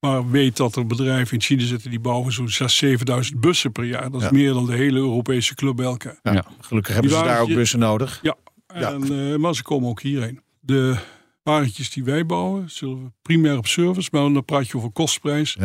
Maar 0.00 0.30
weet 0.30 0.56
dat 0.56 0.76
er 0.76 0.86
bedrijven 0.86 1.34
in 1.34 1.42
China 1.42 1.62
zitten 1.62 1.90
die 1.90 2.00
bouwen 2.00 2.32
zo'n 2.32 2.48
6.000, 2.48 2.98
7.000 3.32 3.38
bussen 3.40 3.72
per 3.72 3.84
jaar. 3.84 4.10
Dat 4.10 4.20
is 4.22 4.26
Ja. 4.26 4.32
meer 4.32 4.52
dan 4.52 4.66
de 4.66 4.74
hele 4.74 4.98
Europese 4.98 5.54
club 5.54 5.76
bij 5.76 5.84
elkaar. 5.86 6.18
Ja, 6.22 6.32
Ja. 6.32 6.44
Gelukkig 6.60 6.92
hebben 6.94 7.12
ze 7.12 7.22
daar 7.22 7.40
ook 7.40 7.48
bussen 7.54 7.78
nodig. 7.78 8.18
Ja, 8.22 8.36
Ja. 8.74 8.92
En, 8.92 9.30
eh, 9.32 9.36
maar 9.38 9.54
ze 9.54 9.62
komen 9.62 9.88
ook 9.88 10.02
hierheen. 10.02 10.40
De 10.60 10.96
wagentjes 11.42 11.90
die 11.90 12.04
wij 12.04 12.26
bouwen, 12.26 12.70
zullen 12.70 13.04
we 13.04 13.10
primair 13.22 13.56
op 13.58 13.66
service, 13.66 14.08
maar 14.12 14.32
dan 14.32 14.44
praat 14.44 14.68
je 14.68 14.76
over 14.76 14.90
kostprijs. 14.90 15.56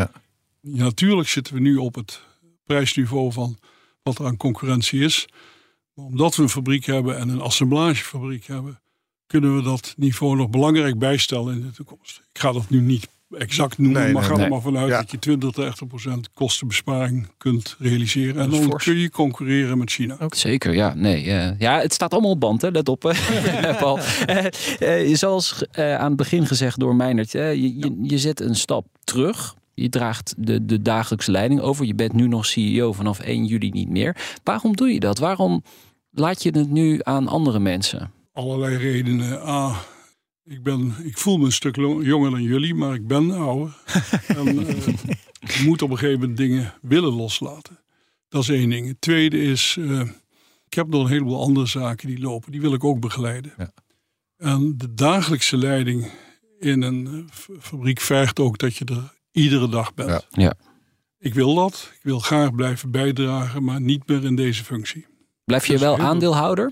Ja. 0.65 0.84
Natuurlijk 0.84 1.30
zitten 1.30 1.54
we 1.54 1.60
nu 1.60 1.76
op 1.78 1.95
het 1.95 2.21
prijsniveau 2.65 3.32
van 3.32 3.58
wat 4.04 4.19
er 4.19 4.26
aan 4.26 4.38
concurrentie 4.38 5.02
is. 5.04 5.26
Maar 5.93 6.06
omdat 6.06 6.36
we 6.36 6.41
een 6.43 6.49
fabriek 6.49 6.86
hebben 6.86 7.17
en 7.17 7.30
een 7.30 7.41
assemblagefabriek 7.41 8.45
hebben, 8.45 8.82
kunnen 9.28 9.56
we 9.56 9.62
dat 9.62 9.93
niveau 9.97 10.36
nog 10.36 10.49
belangrijk 10.49 10.99
bijstellen 10.99 11.56
in 11.56 11.62
de 11.62 11.71
toekomst. 11.71 12.21
Ik 12.34 12.39
ga 12.41 12.52
dat 12.52 12.69
nu 12.69 12.82
niet 12.82 13.08
exact 13.38 13.78
noemen, 13.78 14.02
Nee, 14.02 14.13
maar 14.13 14.21
nee, 14.21 14.30
ga 14.32 14.36
nee. 14.36 14.45
er 14.45 14.52
maar 14.52 14.62
vanuit 14.62 14.89
Ja. 14.89 14.97
dat 14.99 15.12
je 15.12 15.19
20 15.19 15.52
tot 15.52 15.63
30 15.63 15.88
procent 15.88 16.30
kostenbesparing 16.34 17.28
kunt 17.38 17.76
realiseren. 17.80 18.41
En 18.41 18.49
dan 18.49 18.62
fors. 18.63 18.84
kun 18.84 18.97
je 18.97 19.10
concurreren 19.10 19.78
met 19.78 19.91
China. 19.91 20.17
Zeker, 20.28 20.73
ja. 20.73 20.93
Nee, 20.93 21.23
eh, 21.32 21.60
ja, 21.60 21.80
het 21.80 21.93
staat 21.93 22.12
allemaal 22.12 22.32
op 22.32 22.39
band, 22.39 22.62
hè. 22.62 22.69
let 22.69 22.89
op. 22.89 23.02
Paul. 23.80 23.99
Eh, 24.26 25.10
eh, 25.10 25.15
zoals 25.15 25.65
eh, 25.71 25.95
aan 25.95 26.08
het 26.08 26.15
begin 26.15 26.47
gezegd 26.47 26.80
door 26.80 26.95
Meinert, 26.95 27.36
eh, 27.36 27.54
je, 27.54 27.78
je, 27.78 27.97
je 28.02 28.17
zet 28.17 28.39
een 28.39 28.56
stap 28.56 28.86
terug. 29.04 29.56
Je 29.74 29.90
draagt 29.90 30.34
de, 30.38 30.66
de 30.66 30.82
dagelijkse 30.82 31.32
leiding 31.32 31.62
over. 31.62 31.86
Je 31.86 31.96
bent 31.96 32.14
nu 32.14 32.28
nog 32.28 32.46
CEO 32.46 32.94
vanaf 32.94 33.20
1 33.20 33.46
juli 33.46 33.70
niet 33.70 33.90
meer. 33.90 34.38
Waarom 34.44 34.76
doe 34.76 34.94
je 34.94 35.00
dat? 35.00 35.18
Waarom 35.20 35.64
laat 36.12 36.44
je 36.44 36.50
het 36.50 36.70
nu 36.70 37.00
aan 37.04 37.28
andere 37.28 37.60
mensen? 37.60 38.12
allerlei 38.34 38.78
redenen. 38.78 39.48
A, 39.48 39.86
ik, 40.44 40.64
ben, 40.64 40.96
ik 41.04 41.18
voel 41.18 41.38
me 41.38 41.46
een 41.46 41.52
stuk 41.52 41.76
jonger 41.76 42.32
dan 42.32 42.42
jullie, 42.42 42.74
maar 42.74 42.94
ik 42.94 43.08
ben 43.08 43.32
ouder. 43.32 43.78
en 44.28 44.68
eh, 44.68 44.86
je 45.40 45.64
moet 45.66 45.82
op 45.82 45.90
een 45.90 45.98
gegeven 45.98 46.20
moment 46.20 46.38
dingen 46.38 46.74
willen 46.82 47.14
loslaten. 47.14 47.80
Dat 48.30 48.42
is 48.42 48.50
één 48.50 48.70
ding. 48.70 48.88
Het 48.88 49.02
tweede 49.02 49.42
is, 49.42 49.78
eh, 49.80 50.02
ik 50.66 50.74
heb 50.74 50.88
nog 50.88 51.04
een 51.04 51.12
heleboel 51.12 51.42
andere 51.42 51.66
zaken 51.66 52.08
die 52.08 52.20
lopen. 52.20 52.52
Die 52.52 52.62
wil 52.62 52.74
ik 52.74 52.84
ook 52.84 53.00
begeleiden. 53.00 53.54
Ja. 53.58 53.72
En 54.38 54.78
de 54.78 54.94
dagelijkse 54.94 55.58
leiding 55.58 56.12
in 56.60 56.82
een 56.82 57.08
eh, 57.08 57.56
fabriek 57.60 58.00
vergt 58.00 58.40
ook 58.40 58.58
dat 58.58 58.76
je 58.76 58.86
er 58.86 59.22
iedere 59.34 59.69
dag 59.69 59.93
bent. 59.93 60.10
Ja. 60.10 60.22
Ja. 60.43 60.54
Ik 61.19 61.34
wil 61.34 61.56
dat. 61.56 61.91
Ik 61.96 62.04
wil 62.04 62.19
graag 62.19 62.56
blijven 62.56 62.91
bijdragen, 62.91 63.63
maar 63.63 63.82
niet 63.82 64.08
meer 64.08 64.24
in 64.24 64.36
deze 64.36 64.63
functie. 64.63 65.06
Blijf 65.46 65.65
je 65.65 65.78
wel 65.78 65.98
aandeelhouder? 66.00 66.72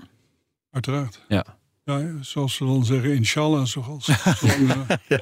Uiteraard. 0.70 1.20
Ja. 1.28 1.44
Ja, 1.84 2.10
zoals 2.20 2.54
ze 2.54 2.64
dan 2.64 2.84
zeggen, 2.84 3.14
inshallah, 3.14 3.64
zoals, 3.64 4.04
zolang 4.04 4.86
eh, 5.08 5.18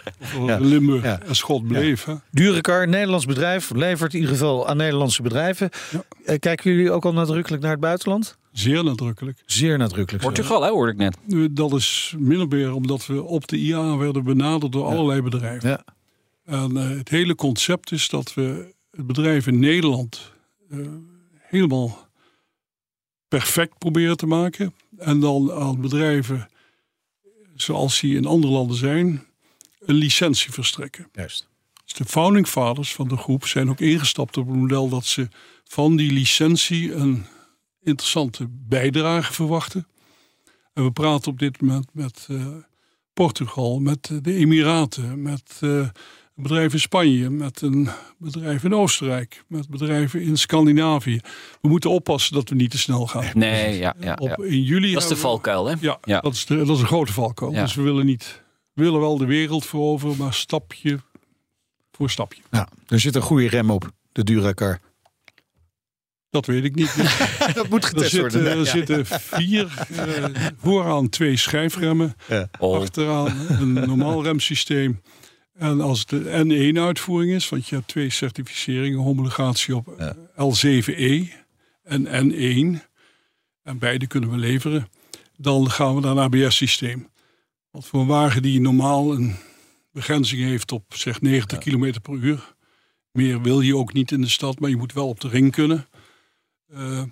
Ja. 0.47 0.59
Limburg 0.59 1.03
Ja. 1.03 1.21
en 1.21 1.37
Schot 1.37 1.67
bleef. 1.67 2.05
Hè? 2.05 2.15
Durecar, 2.31 2.89
Nederlands 2.89 3.27
bedrijf, 3.27 3.71
levert 3.71 4.13
in 4.15 4.21
ieder 4.21 4.35
geval 4.37 4.69
aan 4.69 4.77
Nederlandse 4.77 5.23
bedrijven. 5.23 5.71
Ja. 5.91 6.03
Eh, 6.25 6.39
Kijken 6.39 6.71
jullie 6.73 6.91
ook 6.91 7.05
al 7.05 7.13
nadrukkelijk 7.13 7.63
naar 7.63 7.71
het 7.71 7.81
buitenland? 7.81 8.39
Zeer 8.53 8.85
nadrukkelijk. 8.85 9.43
Zeer 9.47 9.79
nadrukkelijk. 9.79 10.25
Portugal, 10.25 10.63
hè, 10.63 10.69
hoorde 10.71 10.93
ik 10.93 10.99
net. 10.99 11.17
Dat 11.57 11.73
is 11.73 12.15
min 12.19 12.41
of 12.41 12.49
meer 12.49 12.75
omdat 12.75 13.07
we 13.07 13.23
op 13.23 13.49
de 13.49 13.57
IA 13.57 13.97
werden 13.97 14.25
benaderd 14.25 14.73
door 14.73 14.85
allerlei 14.87 15.23
bedrijven. 15.23 15.69
Ja. 15.69 15.85
En 16.51 16.77
eh, 16.77 16.89
het 16.89 17.09
hele 17.09 17.35
concept 17.35 17.93
is 17.93 18.09
dat 18.09 18.35
we 18.35 18.75
het 18.91 19.07
bedrijf 19.07 19.47
in 19.47 19.59
Nederland 19.59 20.33
eh, 20.71 20.79
helemaal 21.39 22.09
perfect 23.29 23.79
proberen 23.79 24.17
te 24.17 24.27
maken. 24.27 24.75
En 24.99 25.21
dan 25.21 25.53
aan 25.53 25.81
bedrijven 25.81 26.49
zoals 27.55 28.01
die 28.01 28.17
in 28.17 28.27
andere 28.27 28.53
landen 28.53 28.77
zijn, 28.77 29.27
een 29.81 29.95
licentie 29.95 30.53
verstrekken. 30.53 31.09
Juist. 31.13 31.49
Dus 31.85 31.95
de 31.95 32.05
founding 32.05 32.47
fathers 32.47 32.93
van 32.93 33.09
de 33.09 33.17
groep 33.17 33.47
zijn 33.47 33.71
ook 33.71 33.81
ingestapt 33.81 34.37
op 34.37 34.47
het 34.47 34.57
model 34.57 34.89
dat 34.89 35.05
ze 35.05 35.29
van 35.65 35.97
die 35.97 36.13
licentie 36.13 36.93
een 36.95 37.25
interessante 37.83 38.47
bijdrage 38.51 39.33
verwachten. 39.33 39.87
En 40.73 40.85
we 40.85 40.91
praten 40.91 41.33
op 41.33 41.39
dit 41.39 41.61
moment 41.61 41.89
met 41.93 42.27
eh, 42.31 42.47
Portugal, 43.13 43.79
met 43.81 44.11
de 44.23 44.35
Emiraten, 44.35 45.23
met 45.23 45.61
bedrijf 46.43 46.73
in 46.73 46.81
Spanje, 46.81 47.31
met 47.31 47.61
een 47.61 47.89
bedrijf 48.19 48.65
in 48.65 48.75
Oostenrijk, 48.75 49.45
met 49.49 49.69
bedrijven 49.69 50.23
in 50.23 50.37
Scandinavië. 50.39 51.21
We 51.61 51.69
moeten 51.69 51.91
oppassen 51.91 52.35
dat 52.35 52.49
we 52.49 52.55
niet 52.55 52.71
te 52.71 52.79
snel 52.79 53.07
gaan. 53.07 53.25
Nee, 53.35 53.79
ja, 53.79 53.95
ja, 54.01 54.15
Op, 54.21 54.29
ja. 54.39 54.45
In 54.45 54.63
juli 54.63 54.93
Dat 54.93 55.03
is 55.03 55.09
de 55.09 55.17
valkuil, 55.17 55.67
hè? 55.67 55.75
ja, 55.81 55.99
Ja. 56.05 56.21
Dat, 56.21 56.35
is 56.35 56.47
de, 56.47 56.57
dat 56.57 56.77
is 56.77 56.81
een 56.81 56.87
grote 56.87 57.13
valkuil. 57.13 57.53
Ja. 57.53 57.63
Dus 57.63 57.75
we 57.75 57.83
willen 57.83 58.07
niet, 58.07 58.43
we 58.73 58.83
willen 58.83 59.01
wel 59.01 59.19
de 59.19 59.27
wereld 59.27 59.67
veroveren, 59.67 60.17
maar 60.17 60.35
stapje 60.35 61.01
voor 61.93 62.11
stapje. 62.11 62.43
Nou, 62.51 62.67
er 62.89 63.01
zit 63.01 63.15
een 63.15 63.23
goede 63.23 63.49
rem 63.49 63.71
op, 63.71 63.91
de 64.13 64.25
Duracar. 64.25 64.81
Dat 66.31 66.47
weet 66.47 66.65
ik 66.65 66.75
niet. 66.75 66.95
Dat 67.55 67.69
moet 67.69 67.83
Er 67.83 67.89
getest 67.89 68.11
zitten, 68.11 68.43
worden. 68.43 68.59
er 68.59 68.67
zitten 68.67 69.07
vier, 69.07 69.87
eh, 69.97 70.25
vooraan 70.57 71.09
twee 71.09 71.37
schijfremmen, 71.37 72.15
Oh, 72.59 72.81
achteraan 72.81 73.33
een 73.49 73.73
normaal 73.73 74.23
remsysteem. 74.23 75.01
En 75.61 75.81
als 75.81 76.01
het 76.01 76.09
de 76.09 76.73
N1-uitvoering 76.75 77.33
is, 77.33 77.49
want 77.49 77.69
je 77.69 77.75
hebt 77.75 77.89
twee 77.89 78.11
certificeringen, 78.11 78.99
homologatie 78.99 79.77
op 79.77 79.89
eh, 79.89 80.11
L7E 80.33 81.33
en 81.83 82.07
N1, 82.07 82.83
en 83.63 83.79
beide 83.79 84.07
kunnen 84.07 84.31
we 84.31 84.37
leveren, 84.37 84.89
dan 85.37 85.71
gaan 85.71 85.95
we 85.95 86.01
naar 86.01 86.11
een 86.11 86.19
ABS-systeem. 86.19 87.09
Want 87.71 87.87
voor 87.87 88.01
een 88.01 88.07
wagen 88.07 88.43
die 88.43 88.61
normaal 88.61 89.13
een 89.13 89.37
begrenzing 89.93 90.43
heeft 90.43 90.73
op 90.73 90.95
zeg 90.95 91.21
90 91.21 91.59
km 91.59 92.01
per 92.03 92.15
uur, 92.15 92.55
meer 93.13 93.43
wil 93.43 93.61
je 93.61 93.77
ook 93.77 93.93
niet 93.93 94.13
in 94.13 94.21
de 94.21 94.29
stad, 94.29 94.61
maar 94.61 94.71
je 94.71 94.77
moet 94.77 94.93
wel 94.93 95.09
op 95.09 95.21
de 95.21 95.29
ring 95.29 95.53
kunnen, 95.53 95.89
eh, 96.67 97.03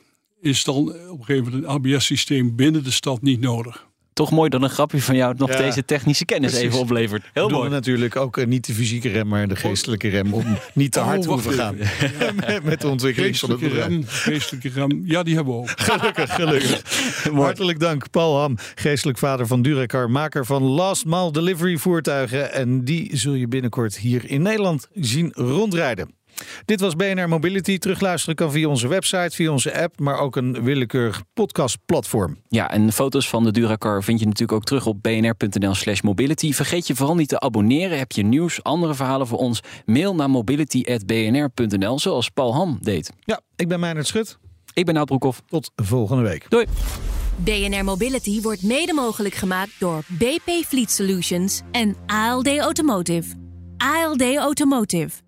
is 0.40 0.64
dan 0.64 0.76
op 1.08 1.18
een 1.18 1.24
gegeven 1.24 1.44
moment 1.44 1.64
een 1.64 1.70
ABS-systeem 1.70 2.56
binnen 2.56 2.84
de 2.84 2.90
stad 2.90 3.22
niet 3.22 3.40
nodig. 3.40 3.87
Toch 4.18 4.30
mooi 4.30 4.48
dat 4.50 4.62
een 4.62 4.70
grapje 4.70 5.00
van 5.02 5.16
jou 5.16 5.34
nog 5.36 5.50
Ja, 5.50 5.56
deze 5.56 5.84
technische 5.84 6.24
kennis 6.24 6.50
precies. 6.50 6.68
even 6.68 6.80
oplevert. 6.80 7.22
Heel 7.22 7.30
Bedoelde 7.32 7.56
mooi. 7.56 7.70
natuurlijk 7.70 8.16
ook 8.16 8.36
eh, 8.36 8.46
niet 8.46 8.66
de 8.66 8.74
fysieke 8.74 9.08
rem, 9.08 9.28
maar 9.28 9.48
de 9.48 9.56
geestelijke 9.56 10.08
rem. 10.08 10.34
Om 10.34 10.44
niet 10.74 10.92
te 10.92 10.98
Oh, 10.98 11.04
hard 11.06 11.22
te 11.22 11.28
hoeven 11.28 11.52
gaan 11.52 11.76
met, 11.76 12.64
met 12.70 12.80
de 12.80 12.88
ontwikkeling 12.88 13.36
van 13.38 13.50
het 13.50 13.60
bedrijf. 13.60 13.86
rem, 13.86 14.02
geestelijke 14.06 14.68
rem. 14.68 15.02
Ja, 15.04 15.22
die 15.22 15.34
hebben 15.34 15.54
we 15.54 15.60
ook. 15.60 15.70
Gelukkig, 15.76 16.34
gelukkig. 16.34 16.82
Hartelijk 17.34 17.80
dank, 17.80 18.10
Paul 18.10 18.38
Ham, 18.38 18.56
geestelijk 18.74 19.18
vader 19.18 19.46
van 19.46 19.62
Duracar, 19.62 20.10
maker 20.10 20.46
van 20.46 20.62
Last 20.62 21.04
Mile 21.04 21.32
Delivery 21.32 21.76
voertuigen. 21.76 22.52
En 22.52 22.84
die 22.84 23.16
zul 23.16 23.34
je 23.34 23.48
binnenkort 23.48 23.96
hier 23.98 24.30
in 24.30 24.42
Nederland 24.42 24.88
zien 24.94 25.30
rondrijden. 25.34 26.17
Dit 26.64 26.80
was 26.80 26.96
BNR 26.96 27.28
Mobility. 27.28 27.78
Terugluisteren 27.78 28.34
kan 28.34 28.50
via 28.50 28.68
onze 28.68 28.88
website, 28.88 29.30
via 29.30 29.50
onze 29.50 29.82
app, 29.82 30.00
maar 30.00 30.18
ook 30.18 30.36
een 30.36 30.62
willekeurig 30.62 31.22
podcastplatform. 31.34 32.38
Ja, 32.48 32.70
en 32.70 32.92
foto's 32.92 33.28
van 33.28 33.44
de 33.44 33.50
Duracar 33.50 34.02
vind 34.04 34.20
je 34.20 34.26
natuurlijk 34.26 34.58
ook 34.58 34.64
terug 34.64 34.86
op 34.86 35.02
bnr.nl 35.02 35.74
slash 35.74 36.00
mobility. 36.00 36.52
Vergeet 36.52 36.86
je 36.86 36.94
vooral 36.94 37.14
niet 37.14 37.28
te 37.28 37.40
abonneren. 37.40 37.98
Heb 37.98 38.12
je 38.12 38.22
nieuws, 38.22 38.62
andere 38.62 38.94
verhalen 38.94 39.26
voor 39.26 39.38
ons? 39.38 39.60
Mail 39.84 40.14
naar 40.14 40.30
mobility.bnr.nl 40.30 41.98
zoals 41.98 42.28
Paul 42.28 42.54
Ham 42.54 42.78
deed. 42.80 43.10
Ja, 43.20 43.40
ik 43.56 43.68
ben 43.68 43.80
Meijnerd 43.80 44.06
Schut. 44.06 44.38
Ik 44.72 44.84
ben 44.84 44.94
Nout 44.94 45.06
Broekhoff. 45.06 45.42
Tot 45.46 45.70
volgende 45.76 46.22
week. 46.22 46.46
Doei. 46.48 46.66
BNR 47.36 47.84
Mobility 47.84 48.40
wordt 48.40 48.62
mede 48.62 48.92
mogelijk 48.92 49.34
gemaakt 49.34 49.70
door 49.78 50.02
BP 50.08 50.50
Fleet 50.66 50.90
Solutions 50.90 51.62
en 51.70 51.96
ALD 52.06 52.58
Automotive. 52.58 53.34
ALD 53.76 54.36
Automotive. 54.36 55.27